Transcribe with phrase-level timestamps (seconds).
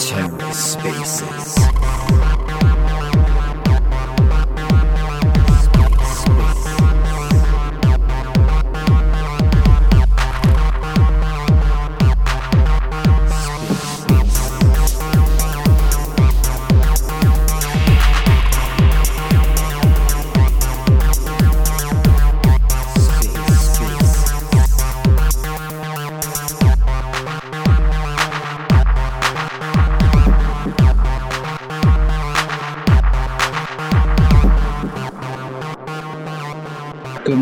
[0.00, 2.29] TerraSpaces.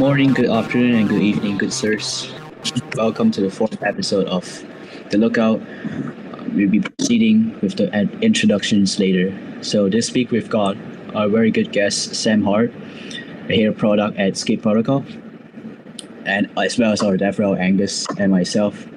[0.08, 2.32] Morning, good afternoon, and good evening, good sirs.
[2.96, 4.64] Welcome to the fourth episode of
[5.10, 5.60] The Lookout.
[6.54, 9.38] We'll be proceeding with the introductions later.
[9.62, 10.78] So this week we've got
[11.14, 12.72] our very good guest, Sam Hart,
[13.50, 15.04] a head of product at Skip Protocol,
[16.24, 18.88] and as well as our DevRel, Angus, and myself.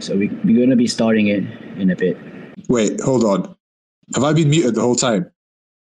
[0.00, 1.44] So we, we're going to be starting it
[1.78, 2.18] in a bit.
[2.68, 3.54] Wait, hold on.
[4.16, 5.30] Have I been muted the whole time?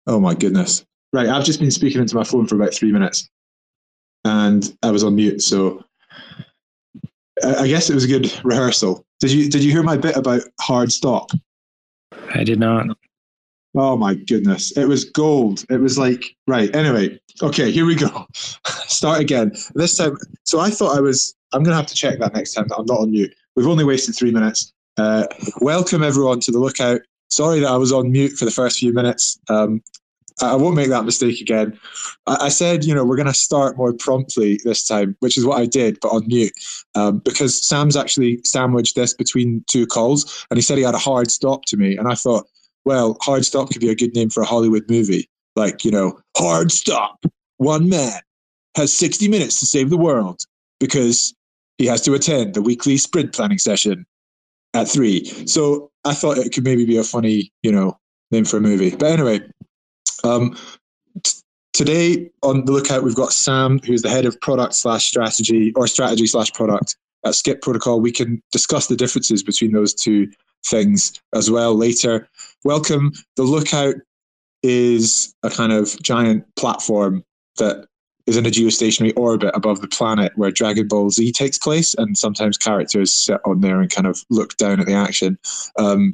[0.07, 0.85] Oh my goodness.
[1.13, 3.29] Right, I've just been speaking into my phone for about three minutes
[4.25, 5.41] and I was on mute.
[5.41, 5.83] So
[7.43, 9.05] I guess it was a good rehearsal.
[9.19, 11.31] Did you did you hear my bit about hard stop?
[12.33, 12.87] I did not.
[13.75, 14.75] Oh my goodness.
[14.77, 15.63] It was gold.
[15.69, 16.73] It was like right.
[16.75, 18.27] Anyway, okay, here we go.
[18.65, 19.53] Start again.
[19.75, 22.67] This time so I thought I was I'm gonna have to check that next time
[22.67, 23.33] that I'm not on mute.
[23.55, 24.73] We've only wasted three minutes.
[24.97, 25.25] Uh,
[25.61, 27.01] welcome everyone to the lookout.
[27.29, 29.39] Sorry that I was on mute for the first few minutes.
[29.49, 29.81] Um,
[30.41, 31.79] I won't make that mistake again.
[32.27, 35.59] I, said, you know, we're going to start more promptly this time, which is what
[35.59, 36.53] I did, but on mute,
[36.95, 40.99] um, because Sam's actually sandwiched this between two calls, and he said he had a
[40.99, 42.47] hard stop to me, and I thought,
[42.85, 46.19] well, hard stop could be a good name for a Hollywood movie, like you know,
[46.37, 47.23] hard stop.
[47.57, 48.19] One man
[48.75, 50.41] has sixty minutes to save the world
[50.79, 51.33] because
[51.77, 54.05] he has to attend the weekly sprint planning session
[54.73, 55.25] at three.
[55.45, 57.99] So I thought it could maybe be a funny, you know,
[58.31, 58.95] name for a movie.
[58.95, 59.41] But anyway,
[60.23, 60.57] um,
[61.23, 61.31] t-
[61.73, 65.87] today on the lookout, we've got Sam, who's the head of product slash strategy or
[65.87, 66.95] strategy slash product
[67.25, 68.01] at Skip Protocol.
[68.01, 70.31] We can discuss the differences between those two
[70.65, 72.27] things as well later.
[72.63, 73.13] Welcome.
[73.35, 73.95] The lookout
[74.63, 77.23] is a kind of giant platform
[77.57, 77.87] that
[78.27, 82.17] is in a geostationary orbit above the planet where Dragon Ball Z takes place, and
[82.17, 85.39] sometimes characters sit on there and kind of look down at the action.
[85.77, 86.13] Um,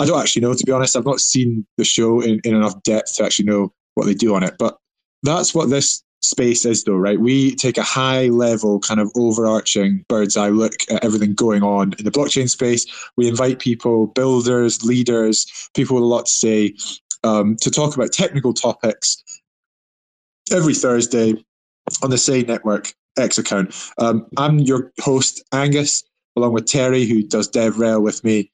[0.00, 0.96] I don't actually know, to be honest.
[0.96, 4.34] I've not seen the show in, in enough depth to actually know what they do
[4.34, 4.54] on it.
[4.58, 4.78] But
[5.22, 7.20] that's what this space is, though, right?
[7.20, 11.92] We take a high level, kind of overarching bird's eye look at everything going on
[11.98, 12.86] in the blockchain space.
[13.18, 16.74] We invite people, builders, leaders, people with a lot to say,
[17.22, 19.22] um, to talk about technical topics
[20.50, 21.34] every Thursday
[22.02, 23.74] on the Sei Network X account.
[23.98, 26.02] Um, I'm your host, Angus,
[26.36, 28.50] along with Terry, who does DevRel with me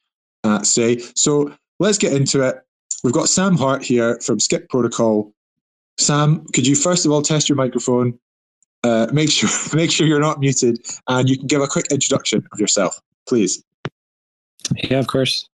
[0.46, 0.98] uh, Sei.
[1.14, 2.56] So let's get into it.
[3.04, 5.32] We've got Sam Hart here from Skip Protocol.
[5.98, 8.18] Sam, could you first of all test your microphone?
[8.84, 12.46] Uh, make sure make sure you're not muted, and you can give a quick introduction
[12.52, 13.62] of yourself, please.
[14.74, 15.48] Yeah, of course.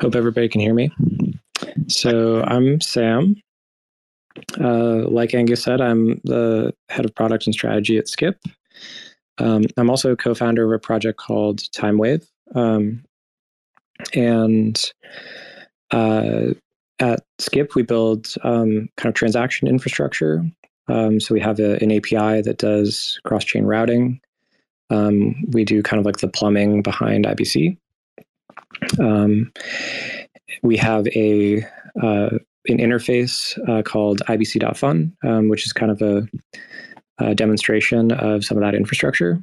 [0.00, 0.92] Hope everybody can hear me.
[1.88, 3.36] So I'm Sam.
[4.60, 8.38] Uh, like Angus said, I'm the head of product and strategy at Skip.
[9.38, 13.04] Um, I'm also co-founder of a project called TimeWave, um,
[14.14, 14.82] and
[15.90, 16.54] uh,
[17.00, 20.44] at Skip, we build um, kind of transaction infrastructure.
[20.88, 24.20] Um, so we have a, an API that does cross chain routing.
[24.90, 27.76] Um, we do kind of like the plumbing behind IBC.
[28.98, 29.52] Um,
[30.62, 31.62] we have a
[32.02, 32.30] uh,
[32.66, 36.28] an interface uh, called IBC.fun, um, which is kind of a,
[37.18, 39.40] a, demonstration of some of that infrastructure.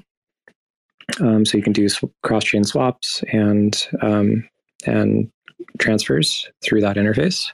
[1.19, 1.87] Um, so you can do
[2.23, 4.47] cross-chain swaps and um,
[4.85, 5.31] and
[5.79, 7.47] transfers through that interface,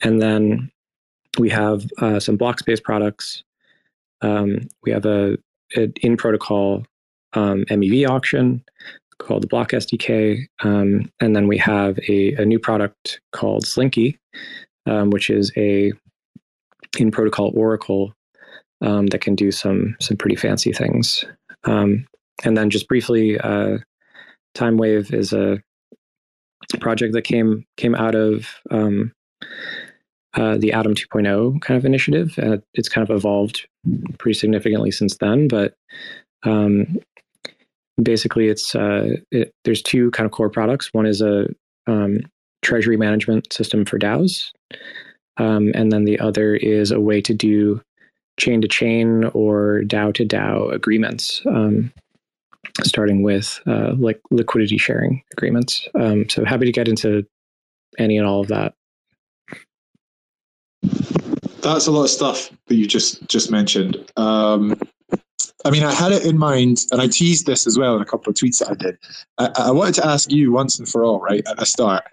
[0.00, 0.70] and then
[1.38, 3.42] we have uh, some block-based products.
[4.20, 5.36] Um, we have a,
[5.76, 6.84] a in protocol
[7.34, 8.64] um, MEV auction
[9.18, 14.18] called the Block SDK, um, and then we have a, a, new product called Slinky,
[14.86, 15.92] um, which is a
[16.98, 18.12] in protocol Oracle
[18.80, 21.24] that can do some some pretty fancy things.
[21.64, 22.06] Um,
[22.44, 23.78] and then just briefly, uh,
[24.54, 25.62] TimeWave is a
[26.80, 29.12] project that came came out of um,
[30.34, 32.38] uh, the Atom 2.0 kind of initiative.
[32.38, 33.66] Uh, it's kind of evolved
[34.18, 35.74] pretty significantly since then, but
[36.44, 36.98] um,
[38.02, 40.92] basically, it's uh, it, there's two kind of core products.
[40.92, 41.46] One is a
[41.86, 42.20] um,
[42.62, 44.50] treasury management system for DAOs,
[45.36, 47.80] um, and then the other is a way to do
[48.38, 51.92] chain to chain or DAO to DAO agreements, um,
[52.82, 55.86] starting with uh, like liquidity sharing agreements.
[55.94, 57.26] Um, so happy to get into
[57.98, 58.74] any and all of that.
[61.60, 64.10] That's a lot of stuff that you just just mentioned.
[64.16, 64.80] Um,
[65.64, 68.04] I mean, I had it in mind, and I teased this as well in a
[68.04, 68.98] couple of tweets that I did.
[69.38, 72.04] I, I wanted to ask you once and for all, right at the start,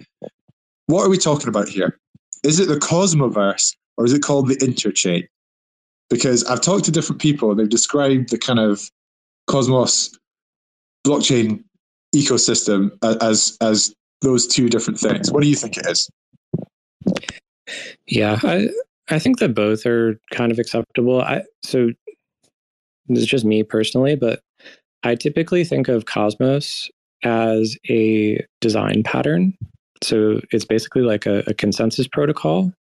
[0.85, 1.99] what are we talking about here?
[2.43, 5.27] Is it the Cosmoverse or is it called the Interchain?
[6.09, 8.89] Because I've talked to different people and they've described the kind of
[9.47, 10.17] Cosmos
[11.05, 11.63] blockchain
[12.15, 12.91] ecosystem
[13.21, 15.31] as as those two different things.
[15.31, 16.09] What do you think it is?
[18.07, 18.69] Yeah, I
[19.09, 21.21] I think that both are kind of acceptable.
[21.21, 21.91] I so
[23.07, 24.41] this is just me personally, but
[25.03, 26.89] I typically think of Cosmos
[27.23, 29.57] as a design pattern.
[30.01, 32.71] So it's basically like a, a consensus protocol,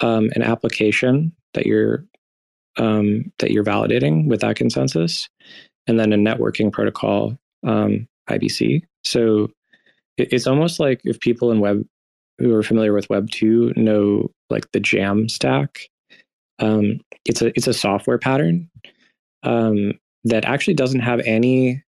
[0.00, 2.04] um, an application that you're
[2.78, 5.28] um, that you're validating with that consensus,
[5.86, 7.36] and then a networking protocol,
[7.66, 8.82] um, IBC.
[9.04, 9.50] So
[10.16, 11.84] it, it's almost like if people in Web
[12.38, 15.86] who are familiar with Web two know like the Jamstack.
[16.58, 18.70] Um, it's a it's a software pattern
[19.42, 19.94] um,
[20.24, 21.82] that actually doesn't have any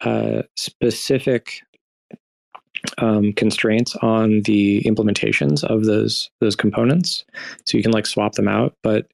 [0.00, 1.60] uh, specific
[2.98, 7.24] um, constraints on the implementations of those those components.
[7.64, 9.06] So you can like swap them out, but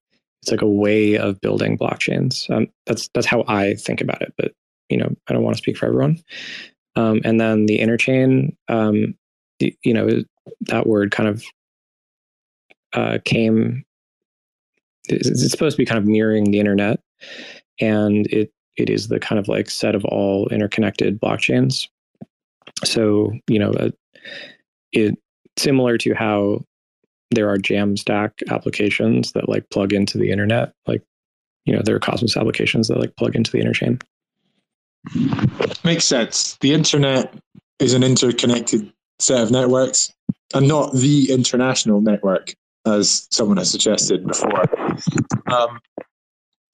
[0.43, 2.50] it's like a way of building blockchains.
[2.50, 4.35] Um, that's that's how I think about it.
[4.37, 4.53] But
[4.89, 6.19] you know, I don't want to speak for everyone.
[6.97, 9.15] Um, and then the interchain, um,
[9.61, 10.23] you know,
[10.62, 11.44] that word kind of
[12.93, 13.85] uh, came.
[15.09, 17.00] It's supposed to be kind of mirroring the internet,
[17.81, 21.89] and it it is the kind of like set of all interconnected blockchains.
[22.85, 23.91] So you know, uh,
[24.93, 25.17] it
[25.56, 26.65] similar to how
[27.34, 31.02] there are Jamstack applications that like plug into the internet, like
[31.64, 34.02] you know, there are Cosmos applications that like plug into the interchain.
[35.84, 36.56] Makes sense.
[36.61, 37.34] The internet
[37.79, 40.12] is an interconnected set of networks
[40.55, 42.55] and not the international network,
[42.87, 44.64] as someone has suggested before.
[45.52, 45.81] Um,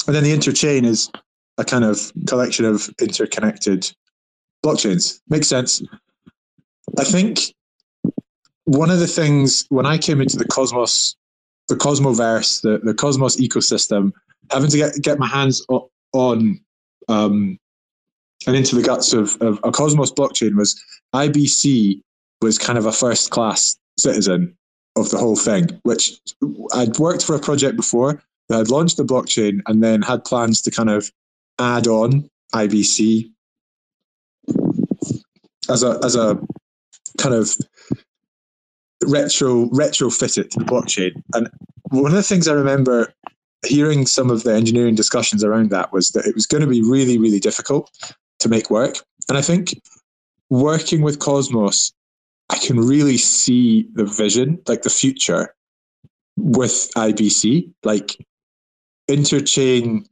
[0.06, 1.10] and then the interchain is
[1.58, 3.90] a kind of collection of interconnected
[4.64, 5.20] blockchains.
[5.28, 5.82] Makes sense.
[6.98, 7.54] I think
[8.68, 11.16] one of the things when I came into the Cosmos,
[11.68, 14.12] the Cosmoverse, the, the Cosmos ecosystem,
[14.52, 15.64] having to get, get my hands
[16.12, 16.60] on
[17.08, 17.58] um,
[18.46, 20.78] and into the guts of, of a Cosmos blockchain was
[21.14, 22.02] IBC
[22.42, 24.54] was kind of a first class citizen
[24.96, 26.20] of the whole thing, which
[26.74, 28.22] I'd worked for a project before.
[28.50, 31.10] That had launched the blockchain and then had plans to kind of
[31.58, 33.30] add on IBC
[35.68, 36.40] as a as a
[37.18, 37.54] kind of
[39.06, 41.22] retro retrofit it to the blockchain.
[41.34, 41.48] And
[41.90, 43.12] one of the things I remember
[43.66, 46.82] hearing some of the engineering discussions around that was that it was going to be
[46.82, 47.90] really, really difficult
[48.38, 48.98] to make work.
[49.28, 49.80] And I think
[50.48, 51.92] working with Cosmos
[52.50, 55.54] I can really see the vision, like the future
[56.36, 58.16] with IBC, like
[59.10, 60.06] interchain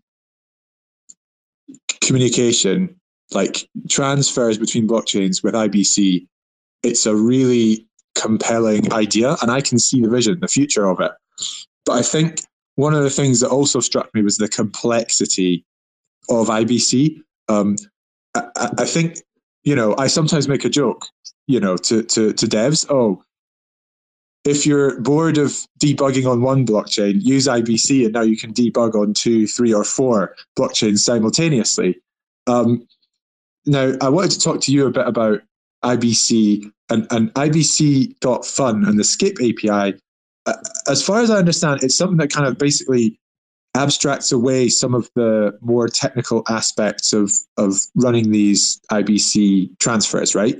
[2.02, 2.94] communication,
[3.32, 6.26] like transfers between blockchains with IBC.
[6.82, 7.86] It's a really
[8.16, 11.12] compelling idea, and I can see the vision, the future of it.
[11.84, 12.40] But I think
[12.74, 15.64] one of the things that also struck me was the complexity
[16.28, 17.20] of IBC.
[17.48, 17.76] Um,
[18.34, 19.18] I, I think
[19.66, 21.06] you know, I sometimes make a joke,
[21.48, 22.86] you know, to, to, to devs.
[22.88, 23.22] Oh,
[24.44, 28.94] if you're bored of debugging on one blockchain, use IBC and now you can debug
[28.94, 32.00] on two, three, or four blockchains simultaneously.
[32.46, 32.86] Um,
[33.66, 35.40] now, I wanted to talk to you a bit about
[35.84, 39.98] IBC and, and IBC.fun and the skip API.
[40.46, 40.52] Uh,
[40.88, 43.18] as far as I understand, it's something that kind of basically
[43.74, 50.56] abstracts away some of the more technical aspects of of running these IBC transfers, right?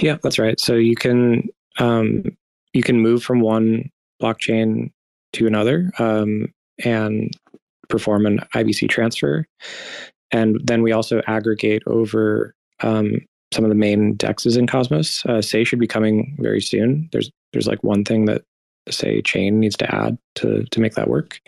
[0.00, 0.58] Yeah, that's right.
[0.58, 2.36] So you can um,
[2.72, 4.90] you can move from one blockchain
[5.34, 6.52] to another um,
[6.84, 7.30] and
[7.88, 9.46] perform an IBC transfer,
[10.32, 13.20] and then we also aggregate over um,
[13.52, 15.24] some of the main dexes in Cosmos.
[15.26, 17.08] Uh, Sei should be coming very soon.
[17.12, 18.42] There's there's like one thing that
[18.90, 21.40] Sei chain needs to add to to make that work.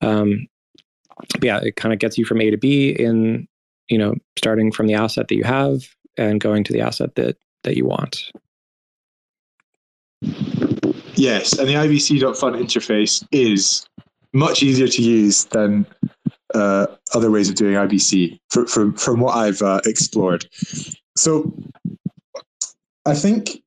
[0.00, 0.46] Um,
[1.42, 3.48] yeah, it kind of gets you from A to B in
[3.88, 5.82] you know starting from the asset that you have
[6.16, 8.30] and going to the asset that that you want.
[11.16, 13.86] Yes, and the IBC.fun interface is
[14.32, 15.86] much easier to use than
[16.54, 18.38] uh, other ways of doing IBC
[18.98, 20.46] from what I've uh, explored.
[21.16, 21.52] So
[23.06, 23.62] I think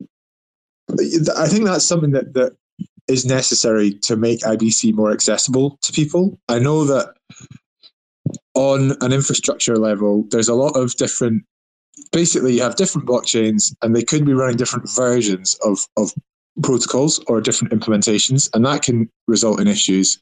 [1.38, 2.56] I think that's something that that
[3.08, 6.40] is necessary to make IBC more accessible to people?
[6.50, 7.14] I know that
[8.54, 11.44] on an infrastructure level, there's a lot of different.
[12.12, 16.14] Basically, you have different blockchains, and they could be running different versions of of
[16.62, 20.20] protocols or different implementations, and that can result in issues.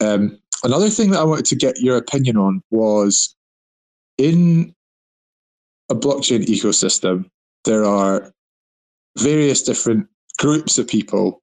[0.00, 3.36] Um, another thing that I wanted to get your opinion on was
[4.18, 4.74] in
[5.90, 7.28] a blockchain ecosystem,
[7.64, 8.32] there are
[9.18, 11.42] various different groups of people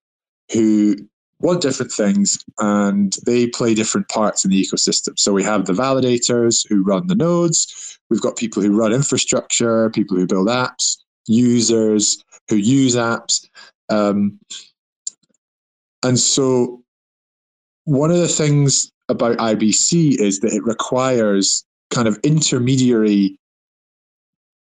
[0.51, 0.95] who
[1.39, 5.17] want different things and they play different parts in the ecosystem.
[5.17, 9.89] So we have the validators who run the nodes, we've got people who run infrastructure,
[9.91, 10.97] people who build apps,
[11.27, 13.47] users who use apps.
[13.89, 14.39] Um,
[16.03, 16.83] and so
[17.85, 23.37] one of the things about IBC is that it requires kind of intermediary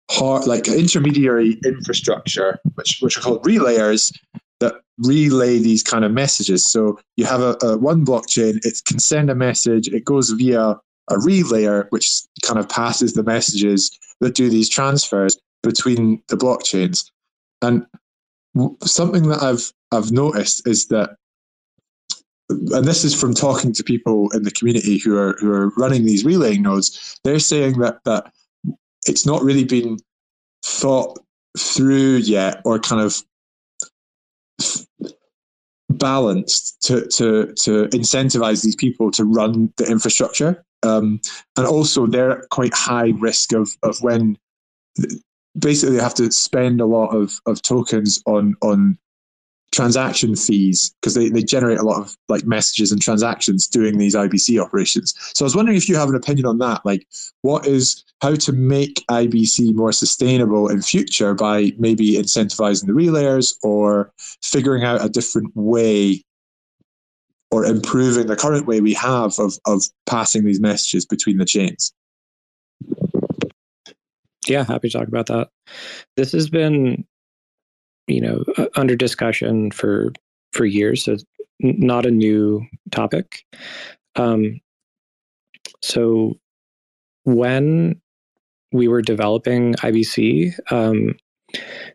[0.10, 4.12] hard, like intermediary infrastructure, which which are called relayers,
[4.60, 6.66] that relay these kind of messages.
[6.66, 10.76] So you have a, a one blockchain, it can send a message, it goes via
[11.10, 17.06] a relayer, which kind of passes the messages that do these transfers between the blockchains.
[17.62, 17.86] And
[18.84, 21.16] something that I've I've noticed is that
[22.50, 26.06] and this is from talking to people in the community who are who are running
[26.06, 28.32] these relaying nodes, they're saying that that
[29.06, 30.00] it's not really been
[30.66, 31.20] thought
[31.58, 33.24] through yet or kind of
[35.90, 40.64] balanced to to to incentivize these people to run the infrastructure.
[40.82, 41.20] Um,
[41.58, 44.38] and also they're quite high risk of of when
[45.58, 48.98] basically they have to spend a lot of of tokens on on
[49.72, 54.16] transaction fees because they, they generate a lot of like messages and transactions doing these
[54.16, 55.14] IBC operations.
[55.34, 56.86] So I was wondering if you have an opinion on that.
[56.86, 57.08] Like,
[57.42, 63.54] what is how to make IBC more sustainable in future by maybe incentivizing the relayers
[63.64, 64.12] or
[64.42, 66.24] figuring out a different way
[67.52, 71.94] or improving the current way we have of of passing these messages between the chains.
[74.48, 75.50] Yeah, happy to talk about that.
[76.16, 77.06] This has been
[78.10, 78.44] you know
[78.76, 80.12] under discussion for
[80.52, 81.04] for years.
[81.04, 81.18] So
[81.62, 83.46] not a new topic.
[84.16, 84.60] Um,
[85.82, 86.38] so
[87.24, 88.02] when
[88.72, 91.16] we were developing IBC, um,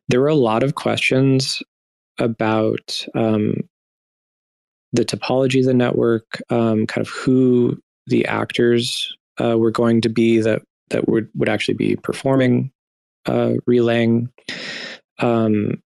[0.08, 1.62] there were a lot of questions
[2.18, 3.54] about um,
[4.92, 10.08] the topology of the network, um, kind of who the actors uh, were going to
[10.08, 12.70] be that that would would actually be performing
[13.26, 14.28] uh, relaying.
[15.18, 15.82] Um,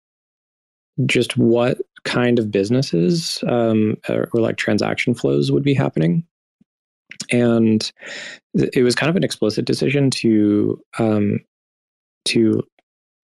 [1.07, 6.25] just what kind of businesses um, or, or, like transaction flows would be happening.
[7.31, 7.91] And
[8.55, 11.41] it was kind of an explicit decision to um,
[12.27, 12.63] to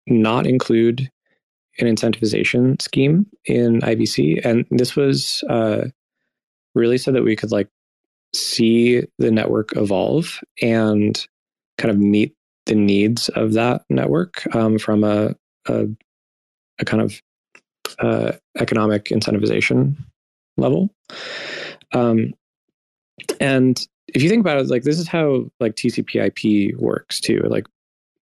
[0.06, 1.10] not include
[1.78, 5.84] an incentivization scheme in IBC, and this was uh,
[6.74, 7.68] really so that we could like
[8.34, 11.26] see the network evolve and
[11.78, 12.34] kind of meet
[12.66, 15.34] the needs of that network um, from a,
[15.68, 15.86] a,
[16.78, 17.20] a kind of
[17.98, 19.96] uh, economic incentivization
[20.56, 20.90] level.
[21.92, 22.34] Um,
[23.40, 27.40] and if you think about it, like this is how like TCP/IP works too.
[27.46, 27.66] Like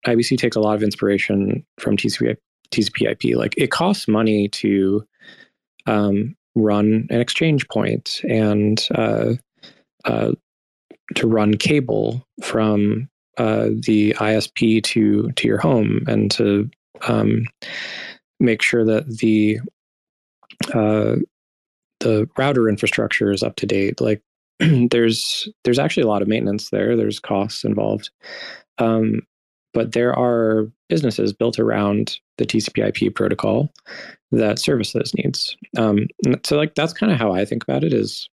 [0.06, 2.36] IBC takes a lot of inspiration from TCP
[2.70, 3.36] TCP/IP.
[3.36, 5.04] Like it costs money to
[5.86, 9.34] um, run an exchange point and uh,
[10.04, 10.32] uh,
[11.14, 16.68] to run cable from uh, the ISP to to your home and to
[17.06, 17.46] um,
[18.40, 19.59] make sure that the
[20.75, 21.16] uh,
[22.00, 24.00] the router infrastructure is up to date.
[24.00, 24.23] Like
[24.90, 26.97] there's there's actually a lot of maintenance there.
[26.97, 28.11] There's costs involved,
[28.78, 29.23] um,
[29.75, 33.73] but there are businesses built around the TCP/IP protocol
[34.30, 35.57] that service those needs.
[35.76, 36.07] Um,
[36.45, 37.92] so like that's kind of how I think about it.
[37.92, 38.28] Is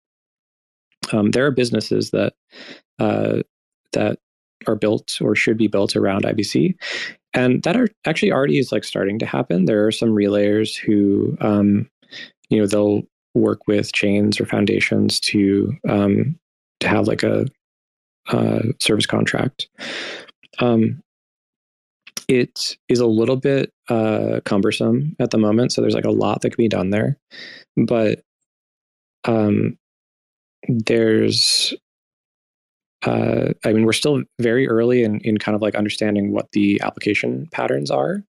[1.12, 2.34] um, there are businesses that
[2.98, 3.42] uh,
[3.92, 4.18] that
[4.66, 6.74] are built or should be built around IBC,
[7.34, 9.64] and that are actually already is like starting to happen.
[9.64, 11.88] There are some relayers who, um,
[12.48, 13.02] you know, they'll
[13.34, 16.38] work with chains or foundations to um,
[16.80, 17.46] to have like a,
[18.28, 19.68] a service contract.
[20.58, 21.02] Um,
[22.28, 26.42] it is a little bit uh, cumbersome at the moment, so there's like a lot
[26.42, 27.16] that can be done there,
[27.76, 28.22] but
[29.24, 29.76] um,
[30.68, 31.74] there's
[33.02, 36.80] uh, I mean, we're still very early in, in kind of like understanding what the
[36.82, 38.22] application patterns are.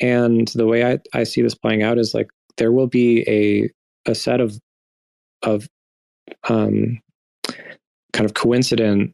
[0.00, 3.70] And the way I, I see this playing out is like there will be a
[4.10, 4.58] a set of
[5.42, 5.68] of
[6.48, 7.00] um,
[8.12, 9.12] kind of coincident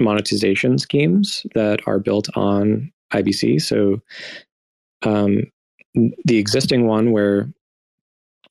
[0.00, 3.60] monetization schemes that are built on IBC.
[3.62, 4.00] So
[5.02, 5.44] um,
[6.24, 7.50] the existing one where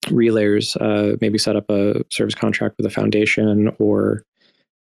[0.08, 4.24] relayers uh, maybe set up a service contract with a foundation or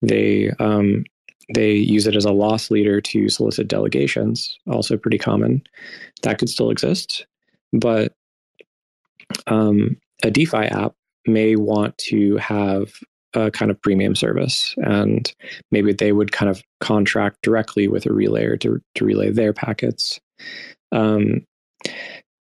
[0.03, 1.05] they um,
[1.55, 5.63] they use it as a loss leader to solicit delegations also pretty common
[6.23, 7.27] that could still exist
[7.73, 8.15] but
[9.47, 10.95] um, a defi app
[11.27, 12.93] may want to have
[13.35, 15.35] a kind of premium service and
[15.71, 20.21] maybe they would kind of contract directly with a relayer to, to relay their packets
[20.93, 21.45] um,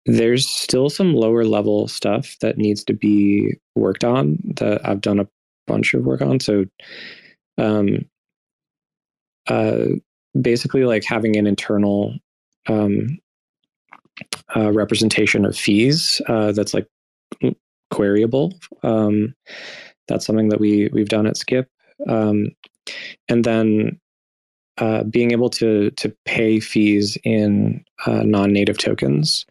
[0.06, 5.20] there's still some lower level stuff that needs to be worked on that I've done
[5.20, 5.28] a
[5.68, 6.40] bunch of work on.
[6.40, 6.66] So,
[7.60, 8.06] um,
[9.48, 9.86] uh,
[10.40, 12.16] basically, like having an internal
[12.68, 13.20] um,
[14.56, 16.88] uh, representation of fees uh, that's like
[17.92, 18.54] queryable.
[18.84, 19.36] Um,
[20.08, 21.70] that's something that we we've done at Skip,
[22.08, 22.50] um,
[23.28, 24.00] and then
[24.78, 29.46] uh, being able to to pay fees in uh, non-native tokens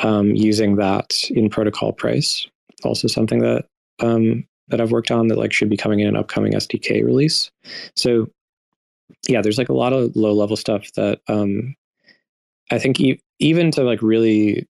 [0.00, 2.46] um, using that in protocol price.
[2.84, 3.66] Also something that
[4.00, 7.50] um, that I've worked on that like should be coming in an upcoming SDK release.
[7.96, 8.28] So
[9.28, 11.74] yeah, there's like a lot of low level stuff that um,
[12.70, 14.66] I think e- even to like really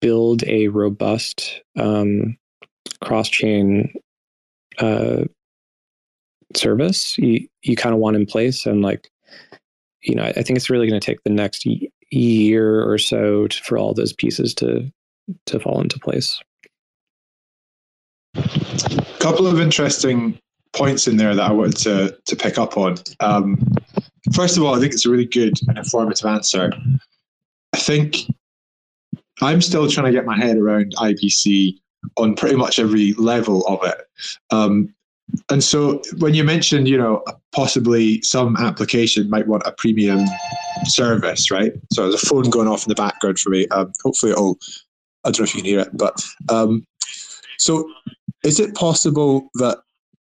[0.00, 2.36] build a robust um,
[3.02, 3.92] cross chain
[4.78, 5.24] uh,
[6.54, 9.10] service, you you kind of want in place and like
[10.02, 11.66] you know I think it's really going to take the next
[12.10, 14.90] year or so to, for all those pieces to
[15.46, 16.40] to fall into place.
[18.38, 20.38] A couple of interesting
[20.72, 22.96] points in there that I wanted to to pick up on.
[23.20, 23.58] Um,
[24.32, 26.72] first of all, I think it's a really good and informative answer.
[27.72, 28.16] I think
[29.40, 31.78] I'm still trying to get my head around IBC
[32.16, 33.98] on pretty much every level of it.
[34.50, 34.94] Um,
[35.50, 40.24] and so when you mentioned, you know, possibly some application might want a premium
[40.84, 41.72] service, right?
[41.92, 43.68] So there's a phone going off in the background for me.
[43.68, 44.58] Um, hopefully it'll,
[45.24, 46.84] I don't know if you can hear it, but um,
[47.58, 47.90] so
[48.44, 49.78] is it possible that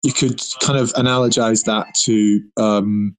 [0.03, 3.17] you could kind of analogize that to um,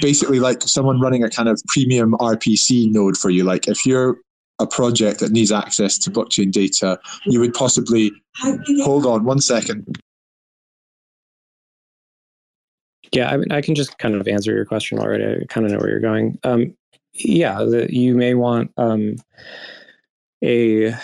[0.00, 3.44] basically like someone running a kind of premium RPC node for you?
[3.44, 4.18] Like if you're
[4.58, 8.12] a project that needs access to blockchain data, you would possibly
[8.82, 9.98] hold on one second.
[13.12, 15.24] Yeah, I mean, I can just kind of answer your question already.
[15.24, 16.38] I kind of know where you're going.
[16.44, 16.74] Um,
[17.12, 19.16] yeah, the, you may want um,
[20.42, 20.94] a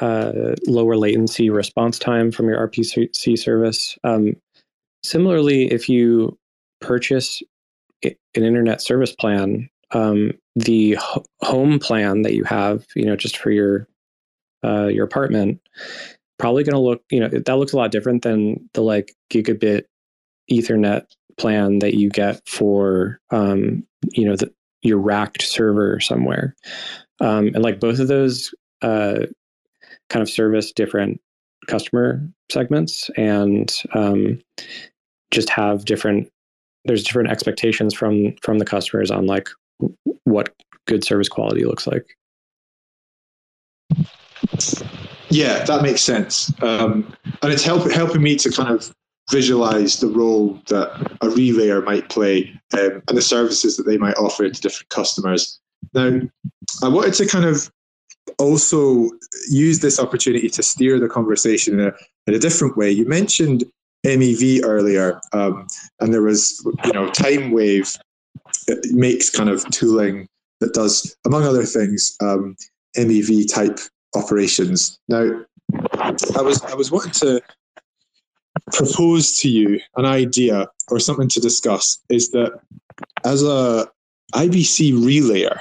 [0.00, 3.98] uh, lower latency response time from your RPC service.
[4.04, 4.36] Um,
[5.02, 6.38] similarly, if you
[6.80, 7.42] purchase
[8.04, 13.36] an internet service plan, um, the ho- home plan that you have, you know, just
[13.36, 13.88] for your
[14.64, 15.60] uh, your apartment,
[16.38, 19.84] probably going to look, you know, that looks a lot different than the like gigabit
[20.50, 21.04] Ethernet
[21.38, 26.56] plan that you get for, um, you know, the, your racked server somewhere.
[27.20, 29.26] Um, and like both of those uh,
[30.10, 31.20] kind of service different
[31.66, 34.40] customer segments and um,
[35.30, 36.30] just have different
[36.84, 39.48] there's different expectations from from the customers on like
[40.24, 40.54] what
[40.86, 42.16] good service quality looks like
[45.28, 48.90] yeah that makes sense um, and it's help, helping me to kind of
[49.30, 50.90] visualize the role that
[51.20, 55.60] a relayer might play um, and the services that they might offer to different customers.
[55.94, 56.20] Now,
[56.82, 57.70] I wanted to kind of
[58.38, 59.10] also
[59.48, 61.92] use this opportunity to steer the conversation in a,
[62.26, 62.90] in a different way.
[62.90, 63.64] You mentioned
[64.06, 65.66] MEV earlier, um,
[66.00, 67.94] and there was, you know, Time Wave
[68.90, 70.28] makes kind of tooling
[70.60, 72.56] that does, among other things, um,
[72.96, 73.78] MEV type
[74.14, 74.98] operations.
[75.08, 75.44] Now,
[75.94, 77.42] I was I was wanting to
[78.72, 82.60] propose to you an idea or something to discuss is that
[83.24, 83.88] as a
[84.34, 85.60] IBC relayer,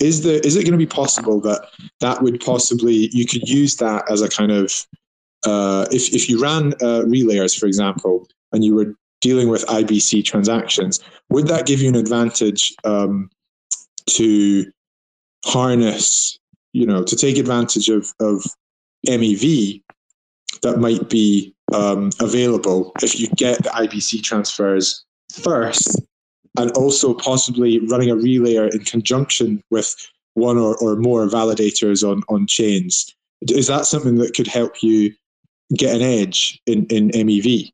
[0.00, 1.68] is there is it going to be possible that
[2.00, 4.72] that would possibly you could use that as a kind of
[5.46, 10.24] uh, if if you ran uh, relayers, for example, and you were dealing with IBC
[10.24, 13.30] transactions, would that give you an advantage um,
[14.06, 14.70] to
[15.44, 16.38] harness,
[16.72, 18.44] you know, to take advantage of of
[19.06, 19.82] MEV
[20.62, 26.00] that might be um, available if you get the IBC transfers first,
[26.56, 29.94] and also possibly running a relayer in conjunction with
[30.34, 33.14] one or, or more validators on, on chains.
[33.48, 35.12] Is that something that could help you
[35.76, 37.70] get an edge in, in MEV?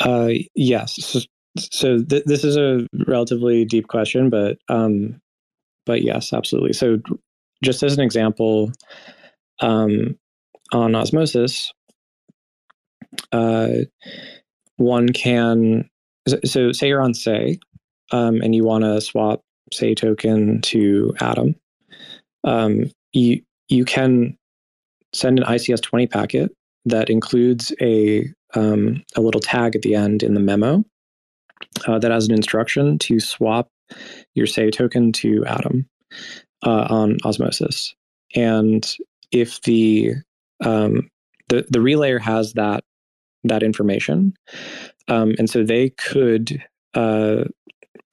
[0.00, 1.26] Uh, yes.
[1.58, 5.20] So, th- this is a relatively deep question, but um,
[5.84, 6.72] but yes, absolutely.
[6.72, 6.98] So
[7.64, 8.70] just as an example,
[9.60, 10.16] um,
[10.72, 11.72] on osmosis,
[13.32, 13.70] uh,
[14.76, 15.90] one can
[16.44, 17.58] so Sei you're on say
[18.10, 19.40] um, and you want to swap
[19.72, 21.54] SEI token to Atom,
[22.44, 24.36] um, you you can
[25.12, 26.52] send an ICS20 packet
[26.84, 30.84] that includes a um, a little tag at the end in the memo
[31.86, 33.68] uh, that has an instruction to swap
[34.34, 35.86] your SEI token to Atom
[36.64, 37.94] uh, on Osmosis.
[38.34, 38.86] And
[39.30, 40.14] if the
[40.64, 41.08] um,
[41.48, 42.84] the the relayer has that
[43.44, 44.34] that information,
[45.08, 46.62] um, and so they could
[46.94, 47.44] uh,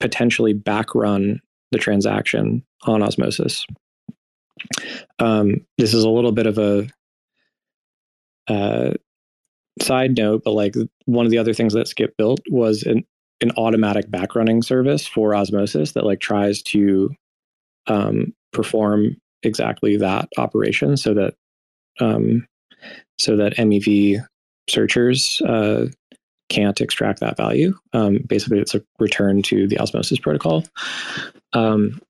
[0.00, 1.40] potentially backrun
[1.72, 3.66] the transaction on Osmosis.
[5.18, 6.88] Um, this is a little bit of a
[8.48, 8.94] uh,
[9.80, 13.04] side note, but like one of the other things that Skip built was an
[13.40, 17.08] an automatic backrunning service for Osmosis that like tries to
[17.86, 21.34] um, perform exactly that operation, so that
[22.00, 22.46] um,
[23.18, 24.24] so that MEV
[24.68, 25.86] searchers uh,
[26.48, 27.74] can't extract that value.
[27.92, 30.64] Um, basically, it's a return to the Osmosis protocol.
[31.52, 32.00] Um,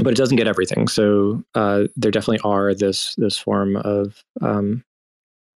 [0.00, 0.88] but it doesn't get everything.
[0.88, 4.82] So uh, there definitely are this this form of um,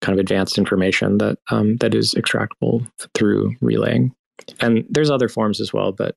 [0.03, 4.15] kind of advanced information that um, that is extractable through relaying,
[4.61, 5.93] and there's other forms as well.
[5.93, 6.17] But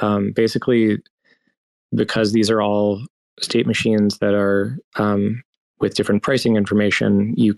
[0.00, 0.98] um, basically,
[1.94, 3.04] because these are all
[3.40, 5.42] state machines that are um,
[5.80, 7.54] with different pricing information, you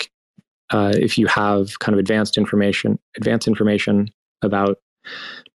[0.70, 4.10] uh, if you have kind of advanced information, advanced information
[4.42, 4.78] about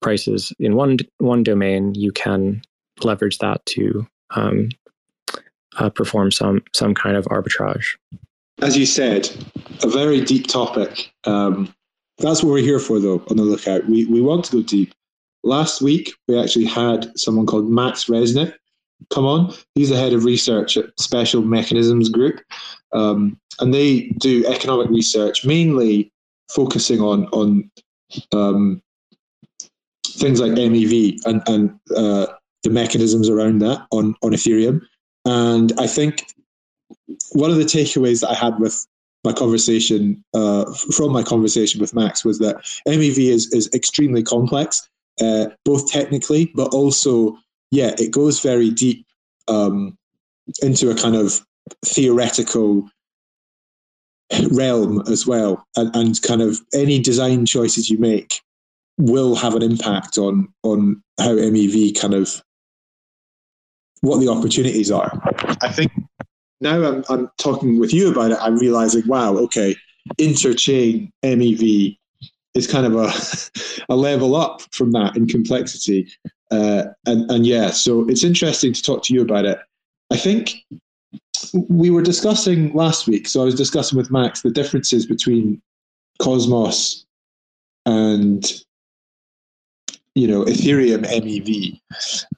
[0.01, 2.63] prices in one one domain, you can
[3.03, 4.69] leverage that to um,
[5.77, 7.97] uh, perform some some kind of arbitrage.
[8.63, 9.29] As you said,
[9.83, 11.13] a very deep topic.
[11.25, 11.75] Um,
[12.19, 13.25] that's what we're here for, though.
[13.29, 14.93] On the lookout, we we want to go deep.
[15.43, 18.55] Last week, we actually had someone called Max Resnick
[19.11, 19.55] come on.
[19.75, 22.41] He's the head of research at Special Mechanisms Group,
[22.95, 26.13] um, and they do economic research mainly
[26.51, 27.71] focusing on on
[28.33, 28.83] um,
[30.07, 32.27] things like MEV and and uh,
[32.63, 34.81] the mechanisms around that on on Ethereum.
[35.27, 36.25] And I think
[37.33, 38.87] one of the takeaways that I had with
[39.25, 44.89] my conversation uh, from my conversation with Max was that MEV is is extremely complex,
[45.21, 47.37] uh, both technically, but also
[47.71, 49.07] yeah, it goes very deep
[49.49, 49.97] um,
[50.63, 51.45] into a kind of
[51.85, 52.89] theoretical
[54.51, 58.41] realm as well, and, and kind of any design choices you make
[58.97, 62.43] will have an impact on on how MEV kind of
[64.01, 65.11] what the opportunities are.
[65.63, 65.91] I think
[66.61, 69.75] now I'm, I'm talking with you about it, I'm realizing, wow, okay,
[70.19, 71.97] interchain MEV
[72.55, 73.13] is kind of a,
[73.93, 76.11] a level up from that in complexity.
[76.51, 79.59] Uh, and, and yeah, so it's interesting to talk to you about it.
[80.11, 80.55] I think
[81.69, 85.61] we were discussing last week, so I was discussing with Max the differences between
[86.21, 87.05] Cosmos
[87.87, 88.45] and
[90.15, 91.81] you know Ethereum MEV,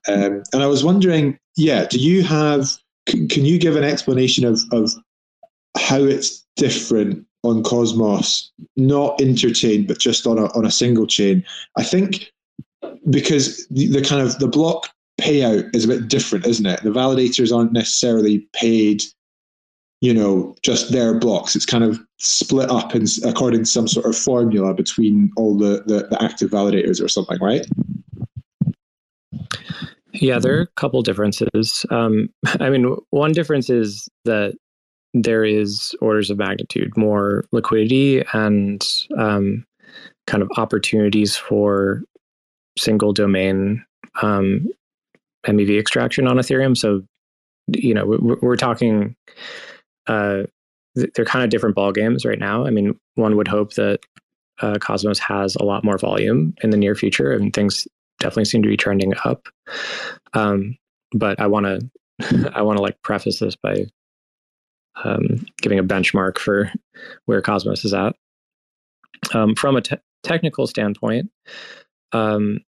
[0.08, 2.68] um, and I was wondering, yeah, do you have?
[3.06, 4.92] Can, you give an explanation of of
[5.76, 11.44] how it's different on Cosmos, not interchain, but just on a on a single chain?
[11.76, 12.32] I think
[13.10, 14.88] because the, the kind of the block
[15.20, 16.82] payout is a bit different, isn't it?
[16.82, 19.02] The validators aren't necessarily paid
[20.00, 21.56] you know, just their blocks.
[21.56, 25.82] It's kind of split up in, according to some sort of formula between all the,
[25.86, 27.66] the, the, active validators or something, right?
[30.12, 31.86] Yeah, there are a couple differences.
[31.90, 32.28] Um,
[32.60, 34.54] I mean, one difference is that
[35.14, 39.64] there is orders of magnitude more liquidity and um,
[40.26, 42.02] kind of opportunities for
[42.76, 43.82] single domain
[44.20, 44.68] um,
[45.52, 46.76] MEV extraction on Ethereum.
[46.76, 47.02] So,
[47.68, 49.16] you know, we're, we're talking,
[50.06, 50.42] uh,
[50.94, 52.66] they're kind of different ball games right now.
[52.66, 54.00] I mean, one would hope that
[54.60, 57.86] uh, Cosmos has a lot more volume in the near future, and things
[58.18, 59.48] definitely seem to be trending up.
[60.32, 60.78] Um,
[61.12, 63.86] but I want to, I want to like preface this by
[65.04, 66.72] um, giving a benchmark for
[67.26, 68.14] where Cosmos is at.
[69.34, 71.30] Um, from a te- technical standpoint,
[72.12, 72.60] um,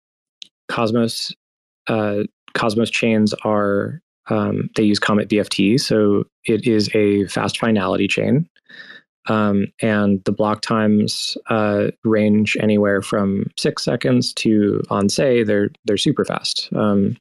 [0.68, 1.32] Cosmos
[1.86, 8.48] uh, Cosmos chains are um, they use CometBFT, so it is a fast finality chain,
[9.26, 15.70] um, and the block times uh, range anywhere from six seconds to on Sei they're
[15.84, 17.16] they're super fast, um,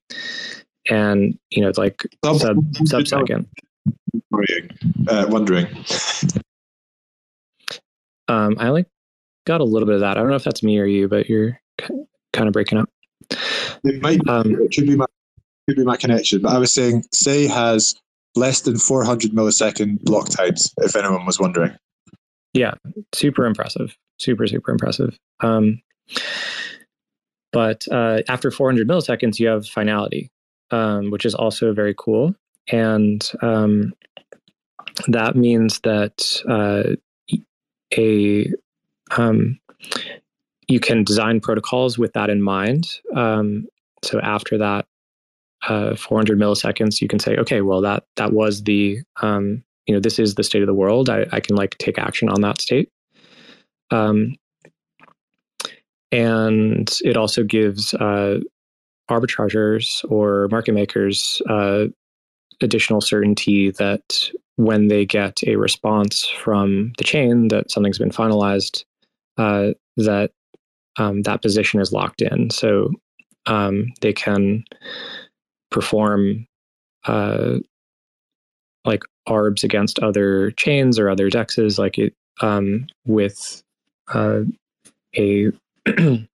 [0.89, 3.47] and you know it's like sub sub second.
[5.07, 5.67] Uh, wondering.
[8.27, 8.87] Um, I like
[9.45, 10.17] got a little bit of that.
[10.17, 11.59] I don't know if that's me or you, but you're
[12.33, 12.89] kind of breaking up.
[13.83, 15.05] It might um, it should be my
[15.67, 17.95] could be my connection, but I was saying Sei has
[18.35, 20.73] less than 400 millisecond block times.
[20.77, 21.75] If anyone was wondering.
[22.53, 22.73] Yeah,
[23.13, 23.95] super impressive.
[24.19, 25.17] Super super impressive.
[25.41, 25.81] Um,
[27.51, 30.29] but uh, after 400 milliseconds, you have finality.
[30.71, 32.35] um, which is also very cool.
[32.69, 33.93] And um,
[35.07, 36.95] that means that uh,
[37.97, 38.51] a
[39.11, 39.59] um,
[40.67, 42.89] you can design protocols with that in mind.
[43.15, 43.67] Um,
[44.03, 44.85] so after that
[45.67, 49.99] uh, 400 milliseconds, you can say, okay, well that that was the um, you know
[49.99, 51.09] this is the state of the world.
[51.09, 52.89] I, I can like take action on that state.
[53.89, 54.35] Um,
[56.11, 58.39] and it also gives uh,
[59.09, 61.85] arbitrageurs or market makers uh,
[62.61, 68.83] additional certainty that when they get a response from the chain that something's been finalized,
[69.37, 70.31] uh, that
[70.97, 72.49] um, that position is locked in.
[72.49, 72.91] So
[73.45, 74.63] um, they can
[75.69, 76.47] perform
[77.05, 77.57] uh,
[78.85, 83.63] like arbs against other chains or other dexes, like it um, with
[84.13, 84.41] uh,
[85.15, 85.51] a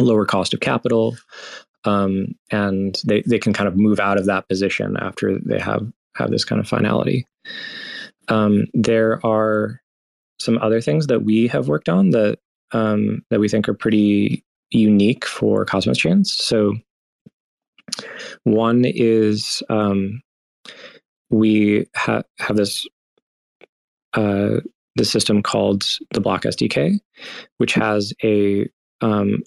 [0.00, 1.16] lower cost of capital,
[1.84, 5.90] um, and they they can kind of move out of that position after they have
[6.16, 7.26] have this kind of finality.
[8.28, 9.80] Um, there are
[10.38, 12.38] some other things that we have worked on that
[12.72, 16.32] um, that we think are pretty unique for Cosmos chains.
[16.32, 16.74] So
[18.44, 20.20] one is um,
[21.30, 22.86] we ha- have this
[24.14, 24.60] uh,
[24.96, 26.98] the system called the Block SDK,
[27.58, 28.68] which has a
[29.00, 29.42] um,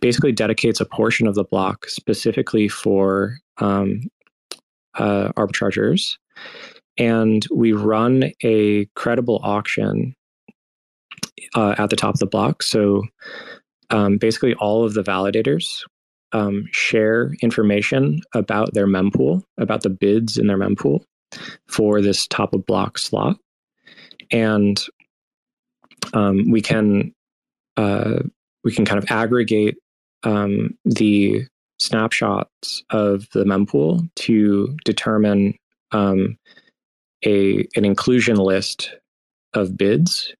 [0.00, 4.02] basically dedicates a portion of the block specifically for um,
[4.94, 6.16] uh, arbitrageurs,
[6.98, 10.14] and we run a credible auction
[11.54, 12.62] uh, at the top of the block.
[12.62, 13.04] So
[13.90, 15.66] um, basically, all of the validators
[16.32, 21.02] um, share information about their mempool, about the bids in their mempool
[21.68, 23.36] for this top of block slot,
[24.30, 24.84] and
[26.14, 27.12] um, we can
[27.76, 28.20] uh,
[28.64, 29.76] we can kind of aggregate
[30.22, 31.46] um, the
[31.78, 35.54] snapshots of the mempool to determine
[35.92, 36.36] um,
[37.24, 38.94] a an inclusion list
[39.54, 40.34] of bids,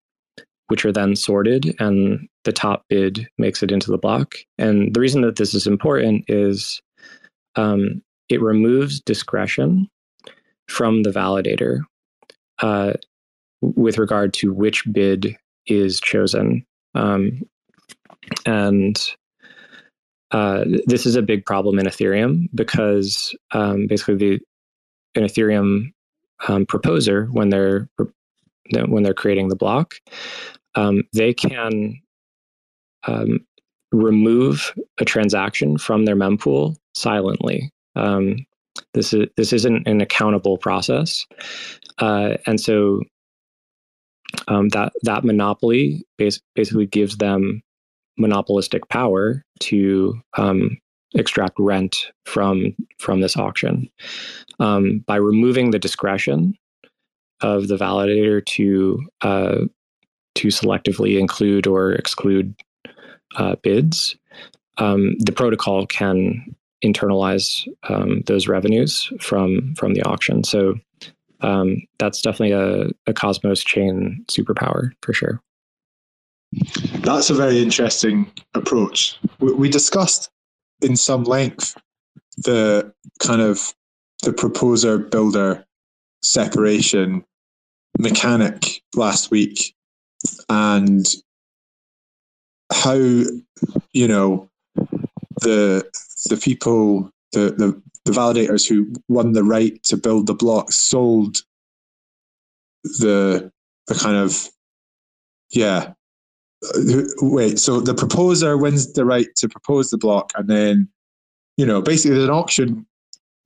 [0.71, 4.37] which are then sorted, and the top bid makes it into the block.
[4.57, 6.81] And the reason that this is important is
[7.57, 9.89] um, it removes discretion
[10.69, 11.81] from the validator
[12.63, 12.93] uh,
[13.61, 16.65] with regard to which bid is chosen.
[16.95, 17.43] Um,
[18.47, 18.97] and
[20.31, 24.41] uh, this is a big problem in Ethereum because um, basically the
[25.17, 25.93] an Ethereum
[26.47, 27.89] um, proposer when they're
[28.87, 29.95] when they're creating the block,
[30.75, 32.01] um, they can
[33.07, 33.47] um,
[33.93, 37.73] remove a transaction from their mempool silently.
[37.97, 38.47] Um,
[38.95, 41.27] this is this isn't an accountable process,
[41.99, 43.01] uh, and so
[44.49, 47.63] um, that that monopoly bas- basically gives them
[48.17, 50.79] monopolistic power to um,
[51.15, 53.89] extract rent from from this auction
[54.61, 56.55] um, by removing the discretion
[57.41, 59.61] of the validator to uh,
[60.41, 62.55] to selectively include or exclude
[63.37, 64.17] uh, bids.
[64.79, 70.43] Um, the protocol can internalize um, those revenues from from the auction.
[70.45, 70.77] So
[71.43, 75.43] um, that's definitely a, a Cosmos chain superpower for sure.
[77.01, 79.19] That's a very interesting approach.
[79.41, 80.31] We, we discussed
[80.81, 81.77] in some length
[82.39, 83.75] the kind of
[84.23, 85.65] the proposer builder
[86.23, 87.25] separation
[87.99, 89.75] mechanic last week
[90.49, 91.07] and
[92.73, 94.49] how you know
[95.41, 95.85] the
[96.27, 101.43] the people the, the the validators who won the right to build the block sold
[102.85, 103.51] the
[103.87, 104.49] the kind of
[105.51, 105.93] yeah.
[107.23, 110.87] Wait so the proposer wins the right to propose the block and then
[111.57, 112.87] you know basically there's an auction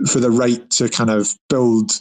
[0.09, 1.93] for the right to kind of build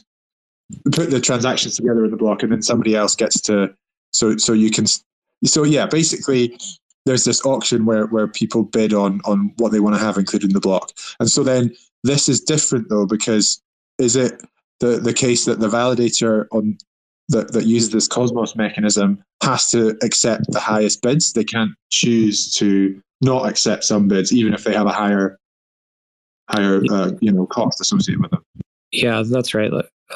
[0.91, 3.71] put the transactions together in the block and then somebody else gets to
[4.13, 4.85] so so you can
[5.43, 6.57] so yeah basically
[7.05, 10.49] there's this auction where where people bid on on what they want to have included
[10.49, 11.73] in the block and so then
[12.03, 13.61] this is different though because
[13.99, 14.41] is it
[14.79, 16.77] the the case that the validator on
[17.29, 21.33] that, that uses this Cosmos mechanism has to accept the highest bids.
[21.33, 25.39] They can't choose to not accept some bids, even if they have a higher
[26.49, 28.43] higher uh, you know cost associated with them.
[28.91, 29.71] Yeah, that's right.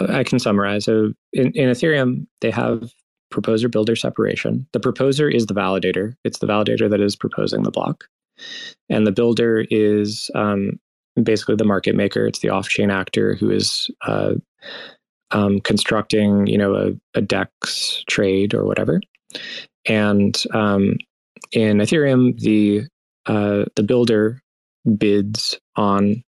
[0.10, 0.86] I can summarize.
[0.86, 2.92] So in, in Ethereum, they have
[3.30, 4.68] proposer builder separation.
[4.74, 6.16] The proposer is the validator.
[6.24, 8.06] It's the validator that is proposing the block,
[8.90, 10.80] and the builder is um,
[11.22, 12.26] basically the market maker.
[12.26, 14.36] It's the off-chain actor who is uh,
[15.32, 19.02] um, constructing, you know, a, a, DEX trade or whatever.
[19.86, 20.96] And um,
[21.52, 22.84] in Ethereum, the
[23.26, 24.42] uh, the builder
[24.98, 26.24] bids on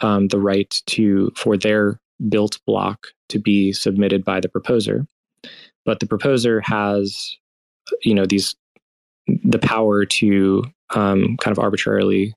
[0.00, 5.06] um, the right to for their built block to be submitted by the proposer,
[5.86, 7.38] but the proposer has,
[8.02, 8.54] you know, these
[9.26, 12.34] the power to um, kind of arbitrarily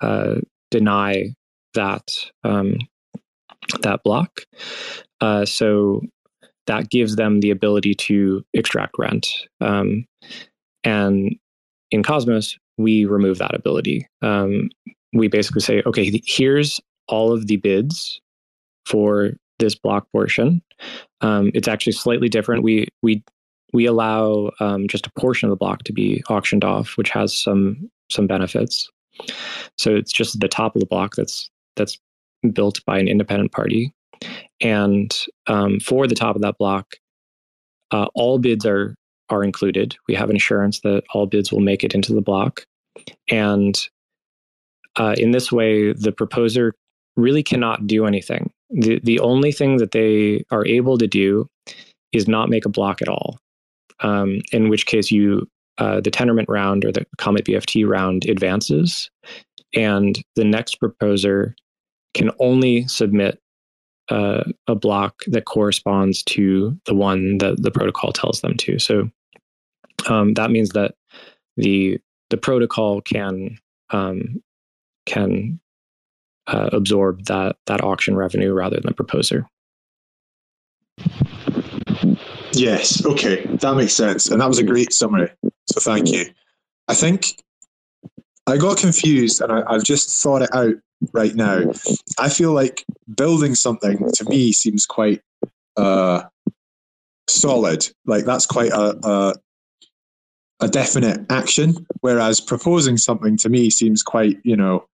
[0.00, 0.36] uh,
[0.70, 1.34] deny
[1.74, 2.08] that
[2.44, 2.78] um,
[3.82, 4.40] that block.
[5.20, 6.00] Uh, so
[6.66, 9.26] that gives them the ability to extract rent.
[9.60, 10.04] Um,
[10.84, 11.36] and
[11.90, 14.06] in Cosmos, we remove that ability.
[14.22, 14.70] Um,
[15.12, 18.20] we basically say, okay, here's all of the bids
[18.84, 20.62] for this block portion.
[21.20, 22.62] Um, it's actually slightly different.
[22.62, 23.22] We we
[23.72, 27.38] we allow um, just a portion of the block to be auctioned off, which has
[27.38, 28.88] some some benefits.
[29.76, 31.98] So it's just the top of the block that's that's
[32.52, 33.92] built by an independent party,
[34.60, 35.16] and
[35.46, 36.94] um, for the top of that block,
[37.90, 38.94] uh, all bids are
[39.28, 39.96] are included.
[40.08, 42.64] We have insurance that all bids will make it into the block,
[43.28, 43.78] and
[44.96, 46.74] uh, in this way, the proposer
[47.16, 48.50] really cannot do anything.
[48.70, 51.48] The the only thing that they are able to do
[52.12, 53.38] is not make a block at all
[54.00, 59.10] um, in which case you uh, the Tendermint round or the Comet BFT round advances,
[59.74, 61.54] and the next proposer
[62.14, 63.40] can only submit
[64.08, 68.78] uh, a block that corresponds to the one that the protocol tells them to.
[68.78, 69.08] So
[70.08, 70.94] um, that means that
[71.56, 71.98] the
[72.30, 73.58] the protocol can
[73.90, 74.42] um,
[75.06, 75.60] can
[76.48, 79.48] uh, absorb that that auction revenue rather than the proposer.
[82.52, 83.04] Yes.
[83.04, 83.44] Okay.
[83.46, 84.28] That makes sense.
[84.28, 85.30] And that was a great summary.
[85.66, 86.26] So thank you.
[86.88, 87.36] I think
[88.46, 90.74] I got confused and I, have just thought it out
[91.12, 91.70] right now.
[92.18, 92.84] I feel like
[93.14, 95.20] building something to me seems quite
[95.76, 96.22] uh,
[97.28, 97.88] solid.
[98.06, 99.34] Like that's quite a, a,
[100.60, 104.86] a definite action, whereas proposing something to me seems quite, you know,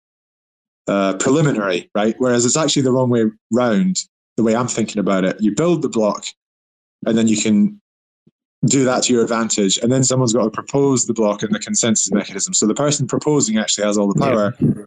[0.89, 2.15] uh, preliminary, right?
[2.19, 3.99] Whereas it's actually the wrong way round.
[4.37, 6.25] The way I'm thinking about it, you build the block,
[7.07, 7.81] and then you can
[8.65, 9.77] do that to your advantage.
[9.79, 12.55] And then someone's got to propose the block and the consensus mechanism.
[12.55, 14.55] So the person proposing actually has all the power.
[14.61, 14.85] Yeah.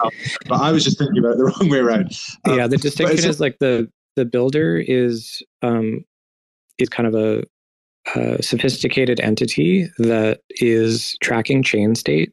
[0.00, 0.10] Um,
[0.48, 2.18] but I was just thinking about it the wrong way around.
[2.44, 6.04] Um, yeah, the distinction is like the the builder is um,
[6.78, 7.44] is kind of a,
[8.14, 12.32] a sophisticated entity that is tracking chain state.